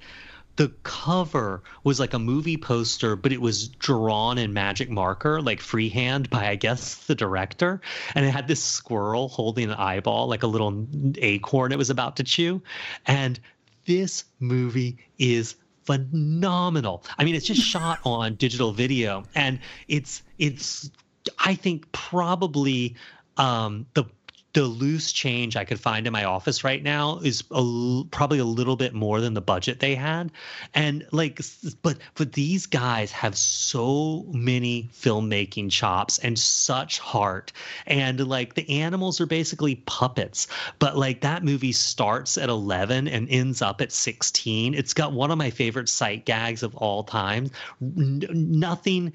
[0.56, 5.60] the cover was like a movie poster, but it was drawn in magic marker, like
[5.60, 7.82] freehand by I guess the director,
[8.16, 10.88] and it had this squirrel holding an eyeball, like a little
[11.18, 12.62] acorn it was about to chew,
[13.08, 13.40] and
[13.86, 17.04] this movie is phenomenal.
[17.18, 20.92] I mean, it's just shot on digital video, and it's it's
[21.40, 22.96] I think probably
[23.38, 24.06] um, the
[24.54, 28.76] the loose change I could find in my office right now is probably a little
[28.76, 30.32] bit more than the budget they had.
[30.76, 31.42] And like,
[31.82, 37.52] but, but these guys have so many filmmaking chops and such heart.
[37.88, 43.28] And like, the animals are basically puppets, but like, that movie starts at 11 and
[43.30, 44.76] ends up at 16.
[44.76, 47.50] It's got one of my favorite sight gags of all time.
[47.82, 49.14] N- nothing,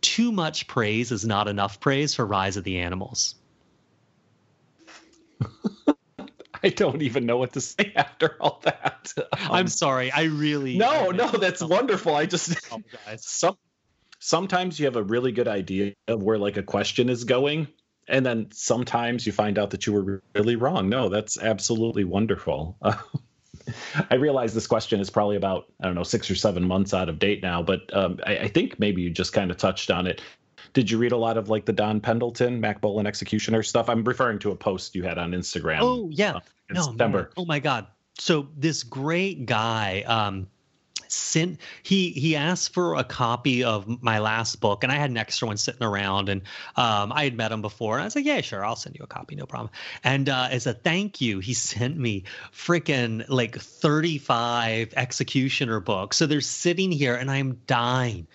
[0.00, 3.34] too much praise is not enough praise for Rise of the Animals.
[6.64, 9.12] I don't even know what to say after all that.
[9.16, 10.12] Um, I'm sorry.
[10.12, 12.14] I really No, I no, that's wonderful.
[12.14, 12.56] I just
[13.18, 13.56] some
[14.20, 17.66] sometimes you have a really good idea of where like a question is going
[18.08, 20.88] and then sometimes you find out that you were really wrong.
[20.88, 22.76] No, that's absolutely wonderful.
[22.82, 22.96] Uh,
[24.10, 27.08] I realize this question is probably about I don't know six or seven months out
[27.08, 30.06] of date now, but um, I, I, think maybe you just kind of touched on
[30.06, 30.20] it.
[30.72, 33.88] Did you read a lot of like the Don Pendleton, Mack Bolan Executioner stuff?
[33.88, 35.78] I'm referring to a post you had on Instagram.
[35.80, 37.18] Oh yeah, uh, in no, September.
[37.18, 37.28] Man.
[37.36, 37.86] Oh my God!
[38.18, 40.02] So this great guy.
[40.06, 40.48] Um,
[41.12, 45.18] sent he he asked for a copy of my last book and i had an
[45.18, 46.40] extra one sitting around and
[46.76, 49.04] um, i had met him before and i was like yeah sure i'll send you
[49.04, 49.70] a copy no problem
[50.04, 56.26] and uh, as a thank you he sent me freaking like 35 executioner books so
[56.26, 58.26] they're sitting here and i'm dying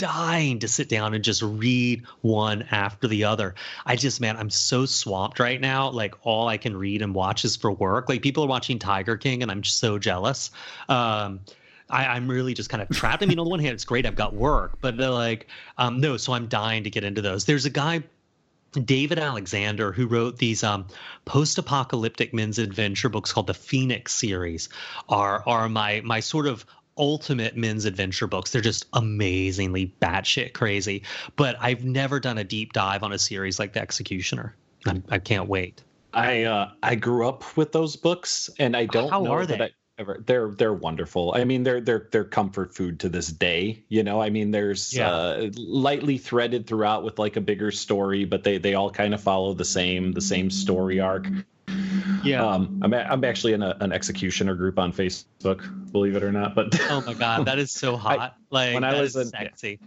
[0.00, 3.54] dying to sit down and just read one after the other.
[3.84, 5.90] I just, man, I'm so swamped right now.
[5.90, 8.08] Like all I can read and watch is for work.
[8.08, 10.50] Like people are watching Tiger King, and I'm so jealous.
[10.88, 11.40] Um,
[11.90, 13.22] I, am really just kind of trapped.
[13.22, 16.00] I mean, on the one hand, it's great I've got work, but they're like, um,
[16.00, 17.44] no, so I'm dying to get into those.
[17.44, 18.02] There's a guy
[18.84, 20.86] David Alexander, who wrote these um,
[21.24, 24.68] post-apocalyptic men's adventure books called the Phoenix series,
[25.08, 26.64] are are my my sort of
[27.00, 28.52] ultimate men's adventure books.
[28.52, 31.02] They're just amazingly batshit crazy.
[31.34, 34.54] But I've never done a deep dive on a series like The Executioner.
[34.86, 35.82] I'm, I can not wait.
[36.12, 39.46] I uh, I grew up with those books, and I don't know How know are
[39.46, 39.54] they?
[39.54, 39.70] I
[40.26, 41.32] They're they're wonderful.
[41.34, 43.84] I mean, they're they're they're comfort food to this day.
[43.88, 45.10] You know, I mean, there's yeah.
[45.10, 49.20] uh, lightly threaded throughout with like a bigger story, but they they all kind of
[49.20, 51.26] follow the same the same story arc.
[52.24, 56.22] Yeah, um, I'm a, I'm actually in a, an executioner group on Facebook, believe it
[56.22, 56.54] or not.
[56.54, 58.18] But oh my god, that is so hot!
[58.18, 59.80] I, like when I was in, sexy.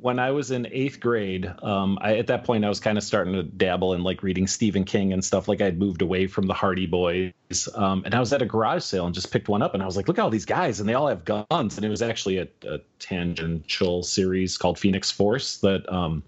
[0.00, 3.04] When I was in eighth grade, um, I, at that point I was kind of
[3.04, 5.46] starting to dabble in like reading Stephen King and stuff.
[5.46, 7.32] Like I'd moved away from the Hardy Boys,
[7.74, 9.86] um, and I was at a garage sale and just picked one up, and I
[9.86, 12.02] was like, "Look at all these guys!" And they all have guns, and it was
[12.02, 16.22] actually a, a tangential series called Phoenix Force that um,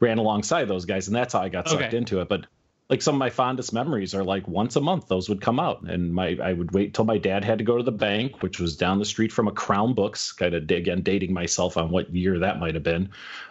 [0.00, 1.96] ran alongside those guys, and that's how I got sucked okay.
[1.96, 2.28] into it.
[2.28, 2.46] But
[2.90, 5.82] like some of my fondest memories are like once a month those would come out.
[5.82, 8.58] And my i would wait till my dad had to go to the bank which
[8.58, 10.32] was down the street from a crown books.
[10.32, 13.10] Kind of again dating myself on what year that might have been.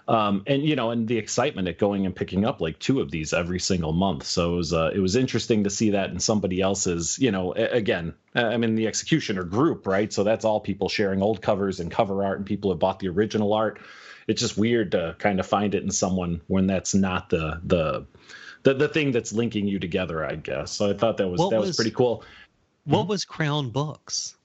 [0.10, 3.12] Um, and you know and the excitement at going and picking up like two of
[3.12, 4.26] these every single month.
[4.26, 7.54] So it was uh, it was interesting to see that in somebody else's you know
[7.54, 10.12] again i'm in the executioner group right?
[10.12, 13.08] So that's all people sharing old covers and cover art and people have bought the
[13.08, 13.80] original art.
[14.28, 18.06] It's just weird to kind of find it in someone when that's not the the
[18.70, 20.72] the the thing that's linking you together, I guess.
[20.72, 22.24] So I thought that was what that was, was pretty cool.
[22.86, 23.10] What mm-hmm.
[23.10, 24.36] was Crown Books?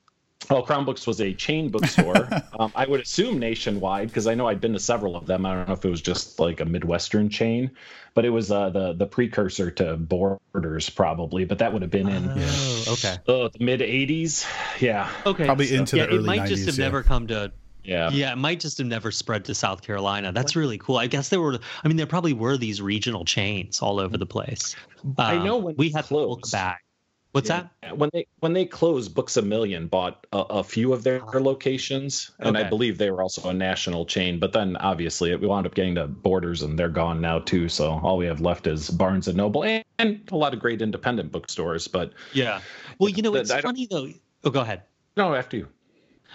[0.50, 2.28] Well, Crown Books was a chain bookstore.
[2.58, 5.46] um, I would assume nationwide because I know I'd been to several of them.
[5.46, 7.70] I don't know if it was just like a Midwestern chain,
[8.12, 11.44] but it was uh, the the precursor to Borders probably.
[11.44, 14.46] But that would have been in oh, okay uh, the mid '80s.
[14.80, 16.84] Yeah, okay, probably so, into yeah, the early It might 90s, just have yeah.
[16.84, 17.52] never come to
[17.84, 18.10] yeah.
[18.10, 20.32] Yeah, it might just have never spread to South Carolina.
[20.32, 20.96] That's really cool.
[20.96, 24.26] I guess there were I mean there probably were these regional chains all over the
[24.26, 24.74] place.
[25.04, 26.50] Um, I know when we had closed.
[26.50, 26.84] back.
[27.32, 27.66] What's yeah.
[27.82, 27.98] that?
[27.98, 32.30] When they when they closed, Books a Million bought a, a few of their locations,
[32.38, 32.64] and okay.
[32.64, 34.38] I believe they were also a national chain.
[34.38, 37.68] But then obviously it, we wound up getting to Borders, and they're gone now too.
[37.68, 40.80] So all we have left is Barnes and Noble and, and a lot of great
[40.80, 41.88] independent bookstores.
[41.88, 42.60] But yeah,
[43.00, 44.08] well, you know, it's funny though.
[44.44, 44.82] Oh, go ahead.
[45.16, 45.68] No, after you.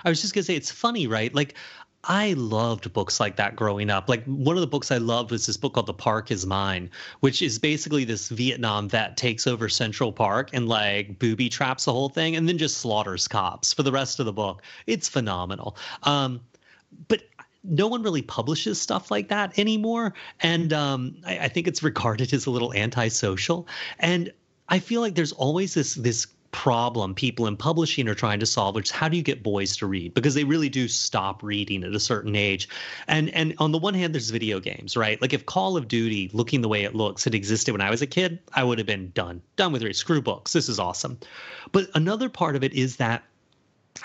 [0.04, 1.34] I was just gonna say it's funny, right?
[1.34, 1.56] Like
[2.04, 4.08] I loved books like that growing up.
[4.08, 6.89] Like one of the books I loved was this book called The Park Is Mine,
[7.19, 11.91] which is basically this Vietnam vet takes over Central Park and like booby traps the
[11.91, 14.63] whole thing and then just slaughters cops for the rest of the book.
[14.88, 15.75] It's phenomenal.
[16.04, 16.39] Um,
[17.10, 17.23] but
[17.63, 20.13] no one really publishes stuff like that anymore.
[20.39, 23.67] And um, I, I think it's regarded as a little antisocial.
[23.99, 24.32] And
[24.69, 28.73] I feel like there's always this this problem people in publishing are trying to solve
[28.75, 30.13] which is how do you get boys to read?
[30.13, 32.67] Because they really do stop reading at a certain age.
[33.07, 35.21] And and on the one hand there's video games right?
[35.21, 38.01] Like if call of duty looking the way it looks had existed when i was
[38.01, 39.41] a kid i would have been done.
[39.55, 39.95] Done with it.
[39.95, 40.53] Screw books.
[40.53, 41.19] This is awesome.
[41.71, 43.23] But another part of it is that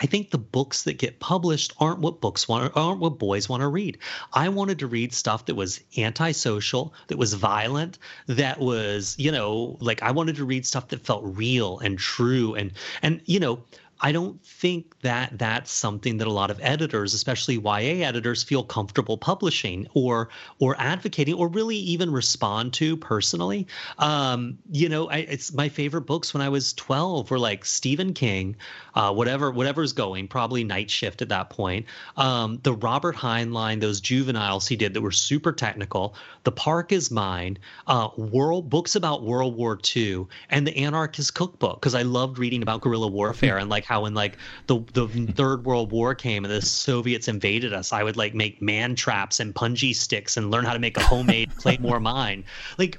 [0.01, 3.61] I think the books that get published aren't what books want aren't what boys want
[3.61, 3.99] to read.
[4.32, 9.76] I wanted to read stuff that was antisocial, that was violent, that was, you know,
[9.80, 12.72] like I wanted to read stuff that felt real and true and
[13.03, 13.62] and you know,
[14.05, 18.62] I don't think that that's something that a lot of editors, especially YA editors, feel
[18.62, 20.28] comfortable publishing or
[20.59, 23.66] or advocating or really even respond to personally.
[23.98, 28.12] Um, you know, I, it's my favorite books when I was 12 were like Stephen
[28.12, 28.57] King,
[28.94, 31.86] uh, whatever whatever's going, probably Night Shift at that point.
[32.18, 36.14] Um, the Robert Heinlein, those juveniles he did that were super technical.
[36.42, 41.80] The Park is Mine, uh, world books about World War II, and the Anarchist Cookbook
[41.80, 44.36] because I loved reading about guerrilla warfare and like how when like
[44.66, 48.61] the the third world war came and the soviets invaded us i would like make
[48.61, 52.45] man traps and punji sticks and learn how to make a homemade claymore mine
[52.78, 52.99] like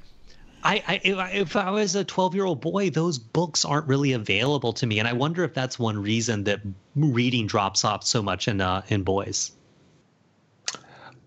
[0.63, 3.87] I, I if, I, if I was a 12 year old boy, those books aren't
[3.87, 6.61] really available to me, and I wonder if that's one reason that
[6.95, 9.51] reading drops off so much in uh, in boys.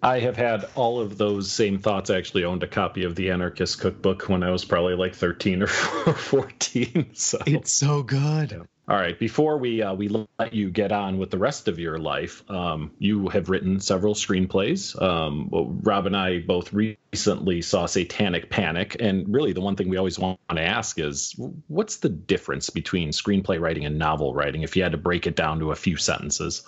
[0.02, 2.10] I have had all of those same thoughts.
[2.10, 5.62] I actually owned a copy of the Anarchist Cookbook when I was probably like 13
[5.62, 7.10] or 14.
[7.14, 8.52] So it's so good.
[8.52, 8.62] Yeah.
[8.89, 9.18] All right.
[9.18, 12.91] Before we uh, we let you get on with the rest of your life, um,
[12.99, 15.01] you have written several screenplays.
[15.01, 15.51] Um,
[15.82, 20.18] Rob and I both recently saw Satanic Panic, and really the one thing we always
[20.18, 21.34] want to ask is,
[21.66, 24.62] what's the difference between screenplay writing and novel writing?
[24.62, 26.62] If you had to break it down to a few sentences.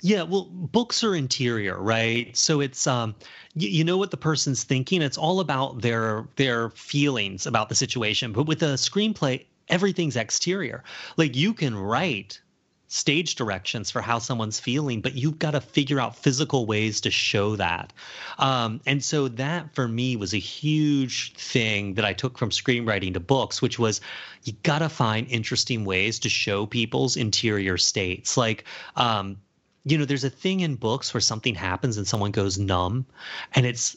[0.00, 2.36] Yeah, well, books are interior, right?
[2.36, 3.14] So it's um,
[3.54, 5.00] you, you know what the person's thinking.
[5.00, 8.32] It's all about their their feelings about the situation.
[8.32, 10.82] But with a screenplay, everything's exterior.
[11.16, 12.40] Like you can write
[12.88, 17.10] stage directions for how someone's feeling, but you've got to figure out physical ways to
[17.10, 17.92] show that.
[18.38, 23.14] Um, and so that for me was a huge thing that I took from screenwriting
[23.14, 24.00] to books, which was
[24.44, 28.36] you got to find interesting ways to show people's interior states.
[28.36, 28.64] Like,
[28.94, 29.38] um,
[29.84, 33.06] you know, there's a thing in books where something happens and someone goes numb,
[33.54, 33.96] and it's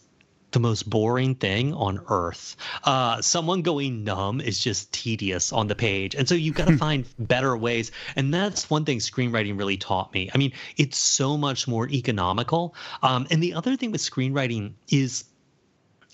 [0.52, 2.56] the most boring thing on earth.
[2.84, 6.16] Uh, someone going numb is just tedious on the page.
[6.16, 7.92] And so you've got to find better ways.
[8.16, 10.30] And that's one thing screenwriting really taught me.
[10.34, 12.76] I mean, it's so much more economical.
[13.02, 15.26] Um, and the other thing with screenwriting is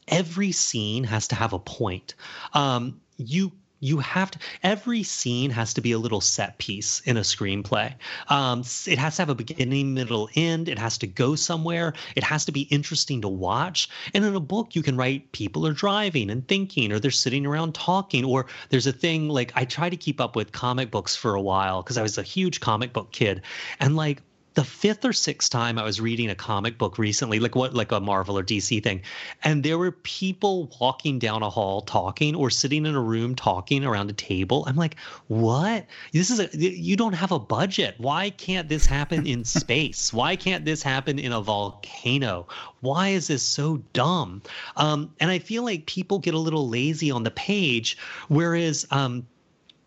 [0.08, 2.16] every scene has to have a point.
[2.54, 7.18] Um, you you have to every scene has to be a little set piece in
[7.18, 7.94] a screenplay.
[8.30, 10.70] Um, it has to have a beginning middle end.
[10.70, 11.94] It has to go somewhere.
[12.16, 13.90] It has to be interesting to watch.
[14.14, 17.46] And in a book you can write people are driving and thinking or they're sitting
[17.46, 21.16] around talking or there's a thing like i try to keep up with comic books
[21.16, 23.42] for a while because i was a huge comic book kid.
[23.80, 24.22] And like
[24.56, 27.92] the fifth or sixth time I was reading a comic book recently, like what, like
[27.92, 29.02] a Marvel or DC thing,
[29.44, 33.84] and there were people walking down a hall talking or sitting in a room talking
[33.84, 34.64] around a table.
[34.66, 34.96] I'm like,
[35.28, 35.86] what?
[36.14, 37.96] This is a, you don't have a budget.
[37.98, 40.14] Why can't this happen in space?
[40.14, 42.48] Why can't this happen in a volcano?
[42.80, 44.42] Why is this so dumb?
[44.78, 47.98] Um, and I feel like people get a little lazy on the page,
[48.30, 49.28] whereas, um,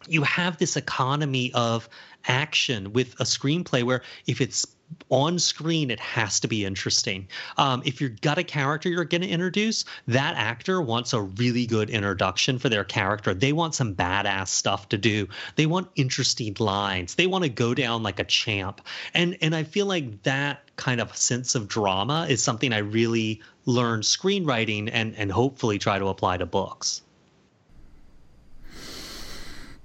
[0.09, 1.89] you have this economy of
[2.27, 4.67] action with a screenplay where if it's
[5.11, 7.29] on screen it has to be interesting.
[7.57, 11.67] Um, if you've got a character you're going to introduce that actor wants a really
[11.67, 13.35] good introduction for their character.
[13.35, 15.29] They want some badass stuff to do.
[15.57, 17.15] They want interesting lines.
[17.15, 18.81] They want to go down like a champ.
[19.15, 23.43] And and i feel like that kind of sense of drama is something i really
[23.67, 27.03] learned screenwriting and and hopefully try to apply to books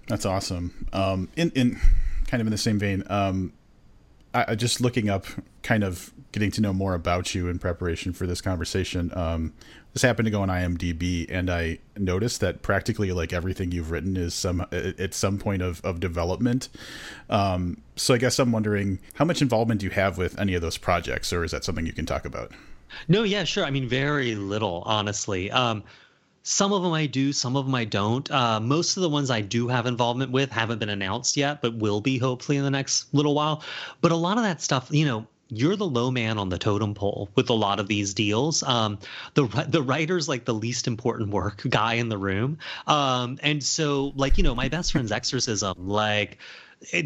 [0.08, 1.80] that's awesome um in in
[2.34, 3.54] kind of in the same vein, um,
[4.34, 5.28] I, just looking up,
[5.62, 9.16] kind of getting to know more about you in preparation for this conversation.
[9.16, 9.54] Um,
[9.94, 14.18] this happened to go on IMDb, and I noticed that practically like everything you've written
[14.18, 16.70] is some at some point of of development.
[17.30, 20.64] Um, so I guess I'm wondering how much involvement do you have with any of
[20.64, 22.52] those projects, or is that something you can talk about?
[23.08, 23.64] No, yeah, sure.
[23.64, 25.52] I mean, very little, honestly.
[25.52, 25.84] Um,
[26.44, 28.30] some of them I do, some of them I don't.
[28.30, 31.76] Uh, most of the ones I do have involvement with haven't been announced yet, but
[31.76, 33.64] will be hopefully in the next little while.
[34.02, 36.94] But a lot of that stuff, you know, you're the low man on the totem
[36.94, 38.62] pole with a lot of these deals.
[38.64, 39.00] Um,
[39.36, 44.12] the the writer's like the least important work guy in the room, um, and so
[44.16, 46.40] like you know my best friend's exorcism, like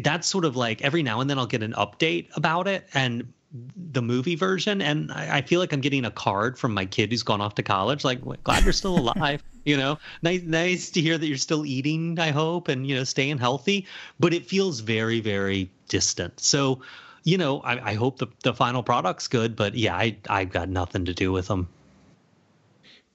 [0.00, 3.32] that's sort of like every now and then I'll get an update about it, and
[3.52, 7.10] the movie version, and I, I, feel like I'm getting a card from my kid
[7.10, 8.04] who's gone off to college.
[8.04, 9.42] Like, glad you're still alive.
[9.64, 12.18] you know, nice, nice to hear that you're still eating.
[12.18, 13.86] I hope, and you know, staying healthy.
[14.20, 16.40] But it feels very, very distant.
[16.40, 16.82] So,
[17.24, 19.56] you know, I, I hope the the final product's good.
[19.56, 21.68] But yeah, I I've got nothing to do with them.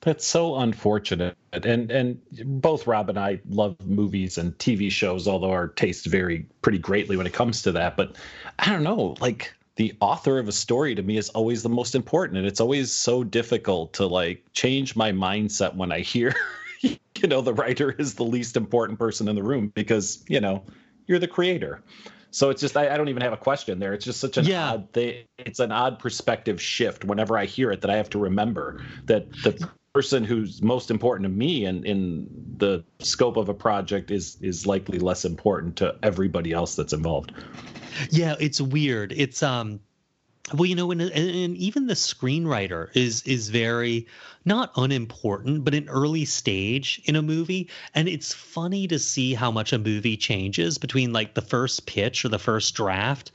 [0.01, 1.38] That's so unfortunate.
[1.53, 6.47] And and both Rob and I love movies and TV shows, although our tastes vary
[6.63, 7.95] pretty greatly when it comes to that.
[7.95, 8.15] But
[8.57, 11.95] I don't know, like the author of a story to me is always the most
[11.95, 16.34] important and it's always so difficult to like change my mindset when i hear
[16.82, 20.63] you know the writer is the least important person in the room because you know
[21.07, 21.82] you're the creator.
[22.32, 23.93] So it's just I, I don't even have a question there.
[23.93, 24.71] It's just such an yeah.
[24.71, 25.26] odd thing.
[25.38, 29.32] It's an odd perspective shift whenever i hear it that i have to remember that
[29.43, 32.28] the person who's most important to me and in
[32.58, 37.32] the scope of a project is is likely less important to everybody else that's involved
[38.10, 39.14] yeah, it's weird.
[39.16, 39.80] It's um
[40.54, 44.08] well, you know, and, and even the screenwriter is is very
[44.44, 47.70] not unimportant, but an early stage in a movie.
[47.96, 52.26] And it's funny to see how much a movie changes between like the first pitch
[52.26, 53.32] or the first draft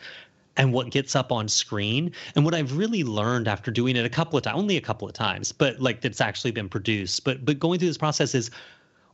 [0.59, 2.13] and what gets up on screen.
[2.35, 5.09] And what I've really learned after doing it a couple of times, only a couple
[5.09, 7.25] of times, but like that's actually been produced.
[7.25, 8.51] But but going through this process is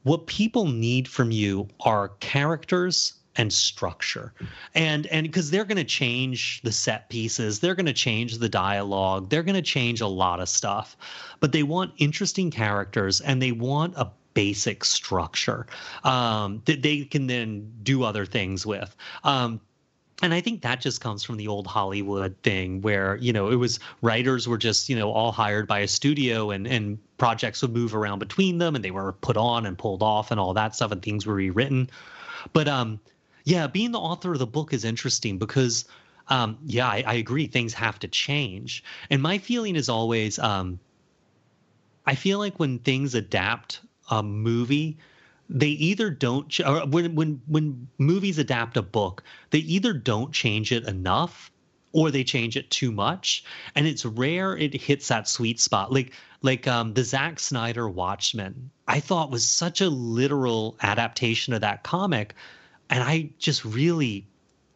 [0.03, 4.33] what people need from you are characters and structure
[4.75, 8.49] and and because they're going to change the set pieces they're going to change the
[8.49, 10.97] dialogue they're going to change a lot of stuff
[11.41, 15.67] but they want interesting characters and they want a basic structure
[16.05, 19.61] um, that they can then do other things with um,
[20.23, 23.57] and I think that just comes from the old Hollywood thing where, you know, it
[23.57, 27.73] was writers were just, you know, all hired by a studio and, and projects would
[27.73, 30.75] move around between them and they were put on and pulled off and all that
[30.75, 31.91] stuff and things were rewritten.
[32.53, 33.01] But um,
[33.45, 35.85] yeah, being the author of the book is interesting because,
[36.29, 37.47] um, yeah, I, I, agree.
[37.47, 40.81] Things have to change, and my feeling is always, um,
[42.07, 44.97] I feel like when things adapt a movie,
[45.55, 50.73] they either don't or when when when movies adapt a book, they either don't change
[50.73, 51.51] it enough
[51.93, 53.45] or they change it too much
[53.77, 58.69] and it's rare it hits that sweet spot like like um the Zack Snyder Watchmen
[58.89, 62.35] I thought was such a literal adaptation of that comic
[62.91, 64.27] and I just really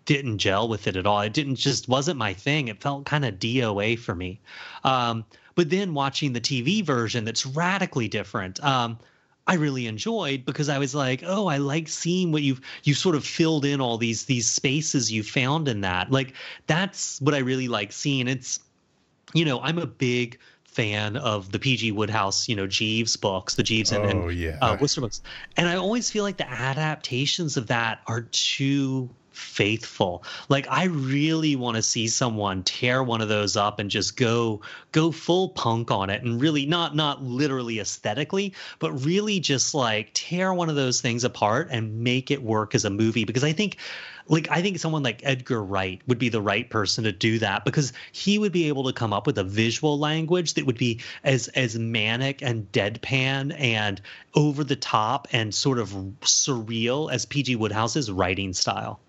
[0.04, 1.20] didn't gel with it at all.
[1.20, 2.68] It didn't just wasn't my thing.
[2.68, 4.40] It felt kind of DOA for me.
[4.82, 8.98] Um, but then watching the TV version that's radically different, um,
[9.48, 13.16] I really enjoyed because I was like, oh, I like seeing what you've you sort
[13.16, 16.12] of filled in all these these spaces you found in that.
[16.12, 16.34] Like
[16.66, 18.28] that's what I really like seeing.
[18.28, 18.60] It's
[19.32, 23.62] you know, I'm a big fan of the PG Wodehouse, you know, Jeeves books, the
[23.62, 24.58] Jeeves and, oh, and yeah.
[24.60, 25.22] uh, Wooster books.
[25.56, 29.08] And I always feel like the adaptations of that are too
[29.38, 30.24] faithful.
[30.48, 34.60] Like I really want to see someone tear one of those up and just go
[34.92, 40.10] go full punk on it and really not not literally aesthetically, but really just like
[40.12, 43.52] tear one of those things apart and make it work as a movie because I
[43.52, 43.78] think
[44.28, 47.64] like I think someone like Edgar Wright would be the right person to do that
[47.64, 51.00] because he would be able to come up with a visual language that would be
[51.24, 54.00] as as manic and deadpan and
[54.34, 59.00] over the top and sort of surreal as PG Wodehouse's writing style.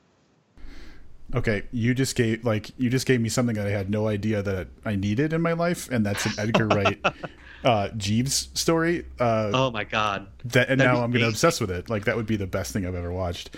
[1.35, 4.41] Okay, you just gave like you just gave me something that I had no idea
[4.41, 6.99] that I needed in my life, and that's an Edgar Wright
[7.63, 9.05] uh, Jeeves story.
[9.19, 10.27] Uh, oh my god!
[10.45, 11.89] That and That'd now I'm going to obsess with it.
[11.89, 13.55] Like that would be the best thing I've ever watched.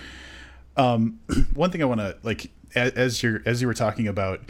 [0.76, 1.20] Um,
[1.54, 4.42] one thing I want to like as, as you're as you were talking about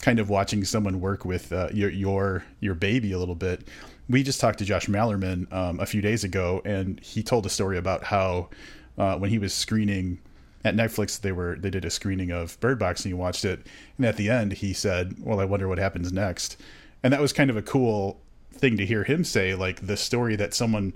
[0.00, 3.66] kind of watching someone work with uh, your your your baby a little bit.
[4.08, 7.50] We just talked to Josh Malerman um, a few days ago, and he told a
[7.50, 8.50] story about how
[8.98, 10.20] uh, when he was screening
[10.66, 13.66] at Netflix they were they did a screening of Bird Box and he watched it
[13.96, 16.56] and at the end he said, "Well, I wonder what happens next."
[17.02, 18.20] And that was kind of a cool
[18.52, 20.94] thing to hear him say like the story that someone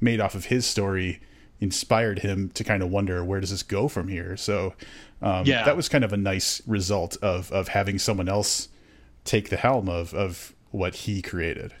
[0.00, 1.20] made off of his story
[1.60, 4.36] inspired him to kind of wonder where does this go from here.
[4.36, 4.74] So
[5.20, 5.64] um, yeah.
[5.64, 8.68] that was kind of a nice result of of having someone else
[9.24, 11.72] take the helm of of what he created.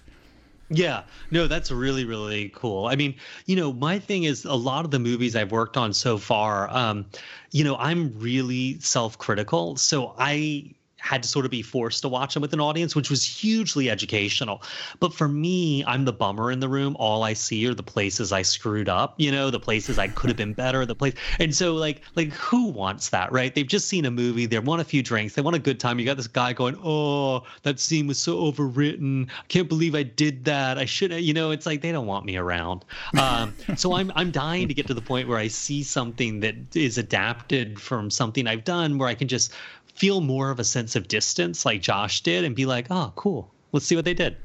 [0.74, 2.86] Yeah, no, that's really, really cool.
[2.86, 5.92] I mean, you know, my thing is a lot of the movies I've worked on
[5.92, 7.06] so far, um,
[7.50, 9.76] you know, I'm really self critical.
[9.76, 13.10] So I had to sort of be forced to watch them with an audience, which
[13.10, 14.62] was hugely educational.
[15.00, 16.96] But for me, I'm the bummer in the room.
[16.98, 20.30] All I see are the places I screwed up, you know, the places I could
[20.30, 21.14] have been better, the place.
[21.40, 23.52] And so like like who wants that, right?
[23.52, 25.98] They've just seen a movie, they want a few drinks, they want a good time.
[25.98, 29.28] You got this guy going, "Oh, that scene was so overwritten.
[29.28, 30.78] I can't believe I did that.
[30.78, 32.84] I should have, you know, it's like they don't want me around.
[33.18, 36.76] Um, so I'm I'm dying to get to the point where I see something that
[36.76, 39.52] is adapted from something I've done where I can just
[39.94, 43.52] feel more of a sense of distance like Josh did and be like, oh, cool.
[43.72, 44.36] Let's see what they did.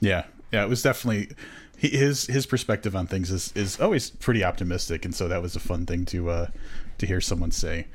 [0.00, 0.24] Yeah.
[0.52, 0.64] Yeah.
[0.64, 1.34] It was definitely
[1.76, 5.04] his his perspective on things is, is always pretty optimistic.
[5.04, 6.46] And so that was a fun thing to uh,
[6.98, 7.86] to hear someone say.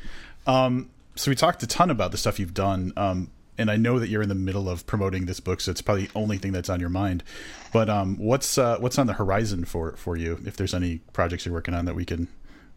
[0.47, 2.93] Um, so we talked a ton about the stuff you've done.
[2.95, 5.81] Um, and I know that you're in the middle of promoting this book, so it's
[5.81, 7.25] probably the only thing that's on your mind.
[7.73, 10.41] But um, what's uh, what's on the horizon for for you?
[10.45, 12.29] If there's any projects you're working on that we can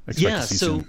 [0.08, 0.88] expect yeah, to see so, soon.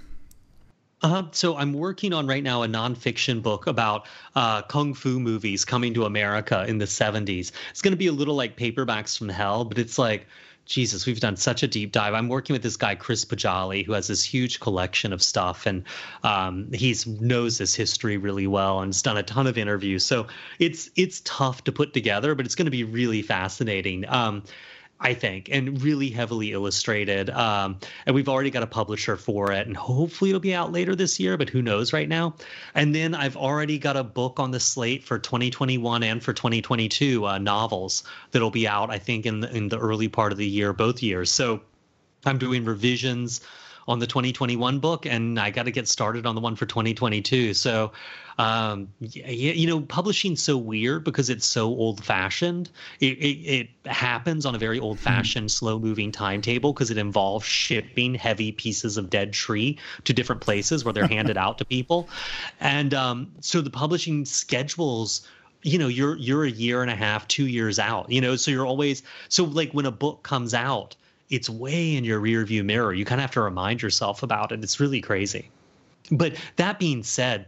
[1.04, 5.66] Uh, so I'm working on right now a nonfiction book about uh, kung fu movies
[5.66, 7.52] coming to America in the 70s.
[7.70, 10.26] It's going to be a little like paperbacks from hell, but it's like
[10.64, 12.14] Jesus, we've done such a deep dive.
[12.14, 15.84] I'm working with this guy Chris Poggiali, who has this huge collection of stuff, and
[16.22, 20.06] um, he knows this history really well and has done a ton of interviews.
[20.06, 20.28] So
[20.58, 24.08] it's it's tough to put together, but it's going to be really fascinating.
[24.08, 24.42] Um,
[25.00, 27.28] I think, and really heavily illustrated.
[27.28, 30.94] Um, and we've already got a publisher for it, and hopefully it'll be out later
[30.94, 32.36] this year, but who knows right now.
[32.74, 37.26] And then I've already got a book on the slate for 2021 and for 2022
[37.26, 40.48] uh, novels that'll be out, I think, in the, in the early part of the
[40.48, 41.30] year, both years.
[41.30, 41.62] So
[42.24, 43.40] I'm doing revisions
[43.86, 47.54] on the 2021 book, and I got to get started on the one for 2022.
[47.54, 47.92] So,
[48.38, 52.70] um, yeah, you know, publishing's so weird because it's so old fashioned.
[53.00, 57.44] It, it, it, happens on a very old fashioned, slow moving timetable because it involves
[57.44, 62.08] shipping heavy pieces of dead tree to different places where they're handed out to people.
[62.60, 65.28] And um, so the publishing schedules
[65.64, 68.50] you know you're you're a year and a half two years out you know so
[68.50, 70.94] you're always so like when a book comes out
[71.30, 72.92] it's way in your rear view mirror.
[72.92, 74.62] You kind of have to remind yourself about it.
[74.62, 75.50] It's really crazy.
[76.10, 77.46] But that being said,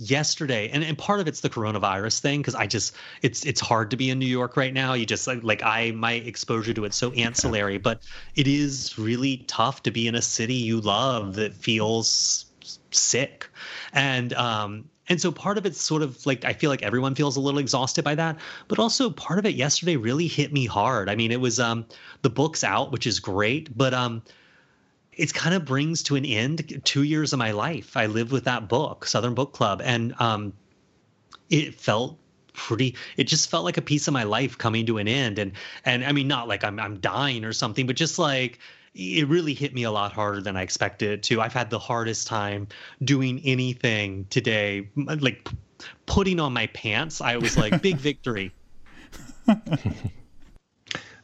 [0.00, 3.90] yesterday and, and part of it's the coronavirus thing because i just it's it's hard
[3.90, 6.86] to be in new york right now you just like like i my exposure to
[6.86, 8.00] it's so ancillary but
[8.34, 12.46] it is really tough to be in a city you love that feels
[12.90, 13.46] sick
[13.92, 17.36] and um and so part of it's sort of like I feel like everyone feels
[17.36, 18.38] a little exhausted by that,
[18.68, 21.10] but also part of it yesterday really hit me hard.
[21.10, 21.84] I mean, it was um
[22.22, 24.22] the book's out, which is great, but um
[25.12, 27.96] it kind of brings to an end two years of my life.
[27.96, 30.52] I lived with that book, Southern Book Club, and um
[31.50, 32.16] it felt
[32.52, 35.52] pretty it just felt like a piece of my life coming to an end and
[35.84, 38.58] and I mean not like I'm I'm dying or something but just like
[38.94, 41.40] it really hit me a lot harder than I expected it to.
[41.40, 42.68] I've had the hardest time
[43.04, 45.48] doing anything today, like
[46.06, 47.20] putting on my pants.
[47.20, 48.52] I was like, big victory.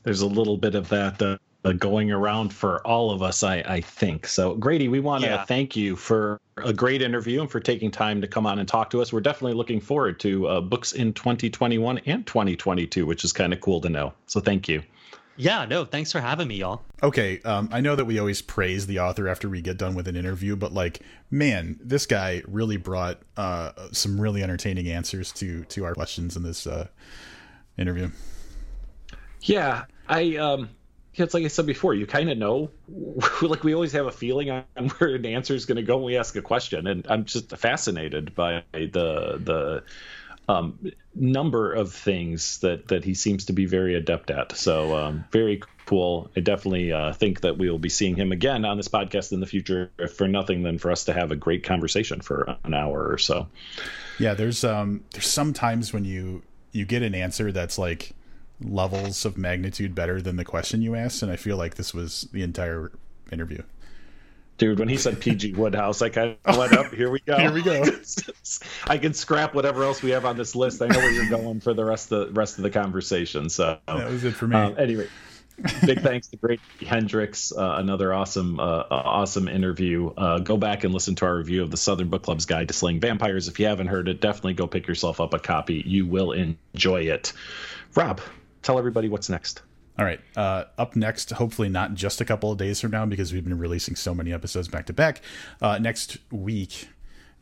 [0.05, 1.39] There's a little bit of that uh,
[1.73, 4.29] going around for all of us, I, I think.
[4.29, 5.45] So, Grady, we want to yeah.
[5.45, 8.91] thank you for a great interview and for taking time to come on and talk
[8.91, 9.13] to us.
[9.13, 13.61] We're definitely looking forward to uh, books in 2021 and 2022, which is kind of
[13.61, 14.13] cool to know.
[14.27, 14.83] So, thank you.
[15.37, 16.83] Yeah, no, thanks for having me, y'all.
[17.03, 20.09] Okay, um, I know that we always praise the author after we get done with
[20.09, 25.65] an interview, but like, man, this guy really brought uh, some really entertaining answers to
[25.65, 26.89] to our questions in this uh,
[27.77, 28.11] interview.
[29.43, 30.71] Yeah, I um,
[31.15, 32.71] it's like I said before, you kind of know,
[33.43, 34.65] like we always have a feeling on
[34.99, 37.57] where an answer is going to go when we ask a question, and I'm just
[37.57, 39.83] fascinated by the the
[40.49, 44.57] um, number of things that that he seems to be very adept at.
[44.57, 46.31] So um, very cool.
[46.37, 49.41] I definitely uh, think that we will be seeing him again on this podcast in
[49.41, 52.75] the future, if for nothing than for us to have a great conversation for an
[52.75, 53.49] hour or so.
[54.19, 56.43] Yeah, there's um there's some times when you
[56.73, 58.13] you get an answer that's like
[58.61, 62.29] levels of magnitude better than the question you asked, and I feel like this was
[62.33, 62.93] the entire
[63.33, 63.63] interview
[64.59, 67.37] dude when he said pg wodehouse i kind of went up here we go.
[67.37, 67.85] Here we go.
[68.87, 70.81] I can scrap whatever else we have on this list.
[70.81, 73.79] I know where you're going for the rest of the rest of the conversation so.
[73.87, 74.57] That was it for me.
[74.57, 75.09] Um, anyway
[75.85, 80.11] big thanks to Grady Hendrix uh, another awesome uh, awesome interview.
[80.11, 82.75] Uh, go back and listen to our review of the southern book club's guide to
[82.75, 83.49] slaying vampires.
[83.49, 85.83] If you haven't heard it definitely go pick yourself up a copy.
[85.87, 87.33] You will enjoy it.
[87.95, 88.21] Rob
[88.63, 89.63] tell everybody what's next
[89.99, 90.21] all right.
[90.37, 93.59] Uh, up next, hopefully not just a couple of days from now because we've been
[93.59, 95.23] releasing so many episodes back to back.
[95.61, 96.89] Uh, next week,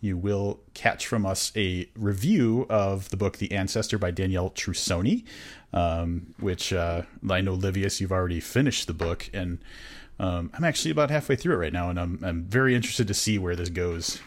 [0.01, 5.25] you will catch from us a review of the book The Ancestor by Danielle Trussoni,
[5.73, 9.29] um, which uh, I know, Livius, you've already finished the book.
[9.33, 9.59] And
[10.21, 11.91] um, I'm actually about halfway through it right now.
[11.91, 14.21] And I'm, I'm very interested to see where this goes.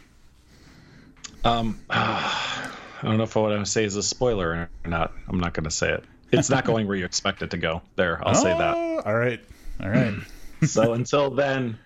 [1.46, 2.72] Um, I
[3.04, 5.14] don't know if what I want to say is a spoiler or not.
[5.30, 7.82] I'm not going to say it it's not going where you expect it to go.
[7.96, 8.76] There, I'll oh, say that.
[8.76, 9.40] Oh, all right,
[9.82, 10.16] all right.
[10.66, 11.78] so until then,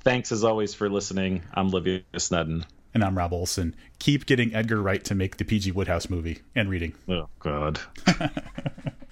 [0.00, 1.42] thanks as always for listening.
[1.54, 2.64] I'm Livius Nedin.
[2.94, 3.74] And I'm Rob Olson.
[3.98, 6.94] Keep getting Edgar Wright to make the PG Wodehouse movie and reading.
[7.08, 7.80] Oh God.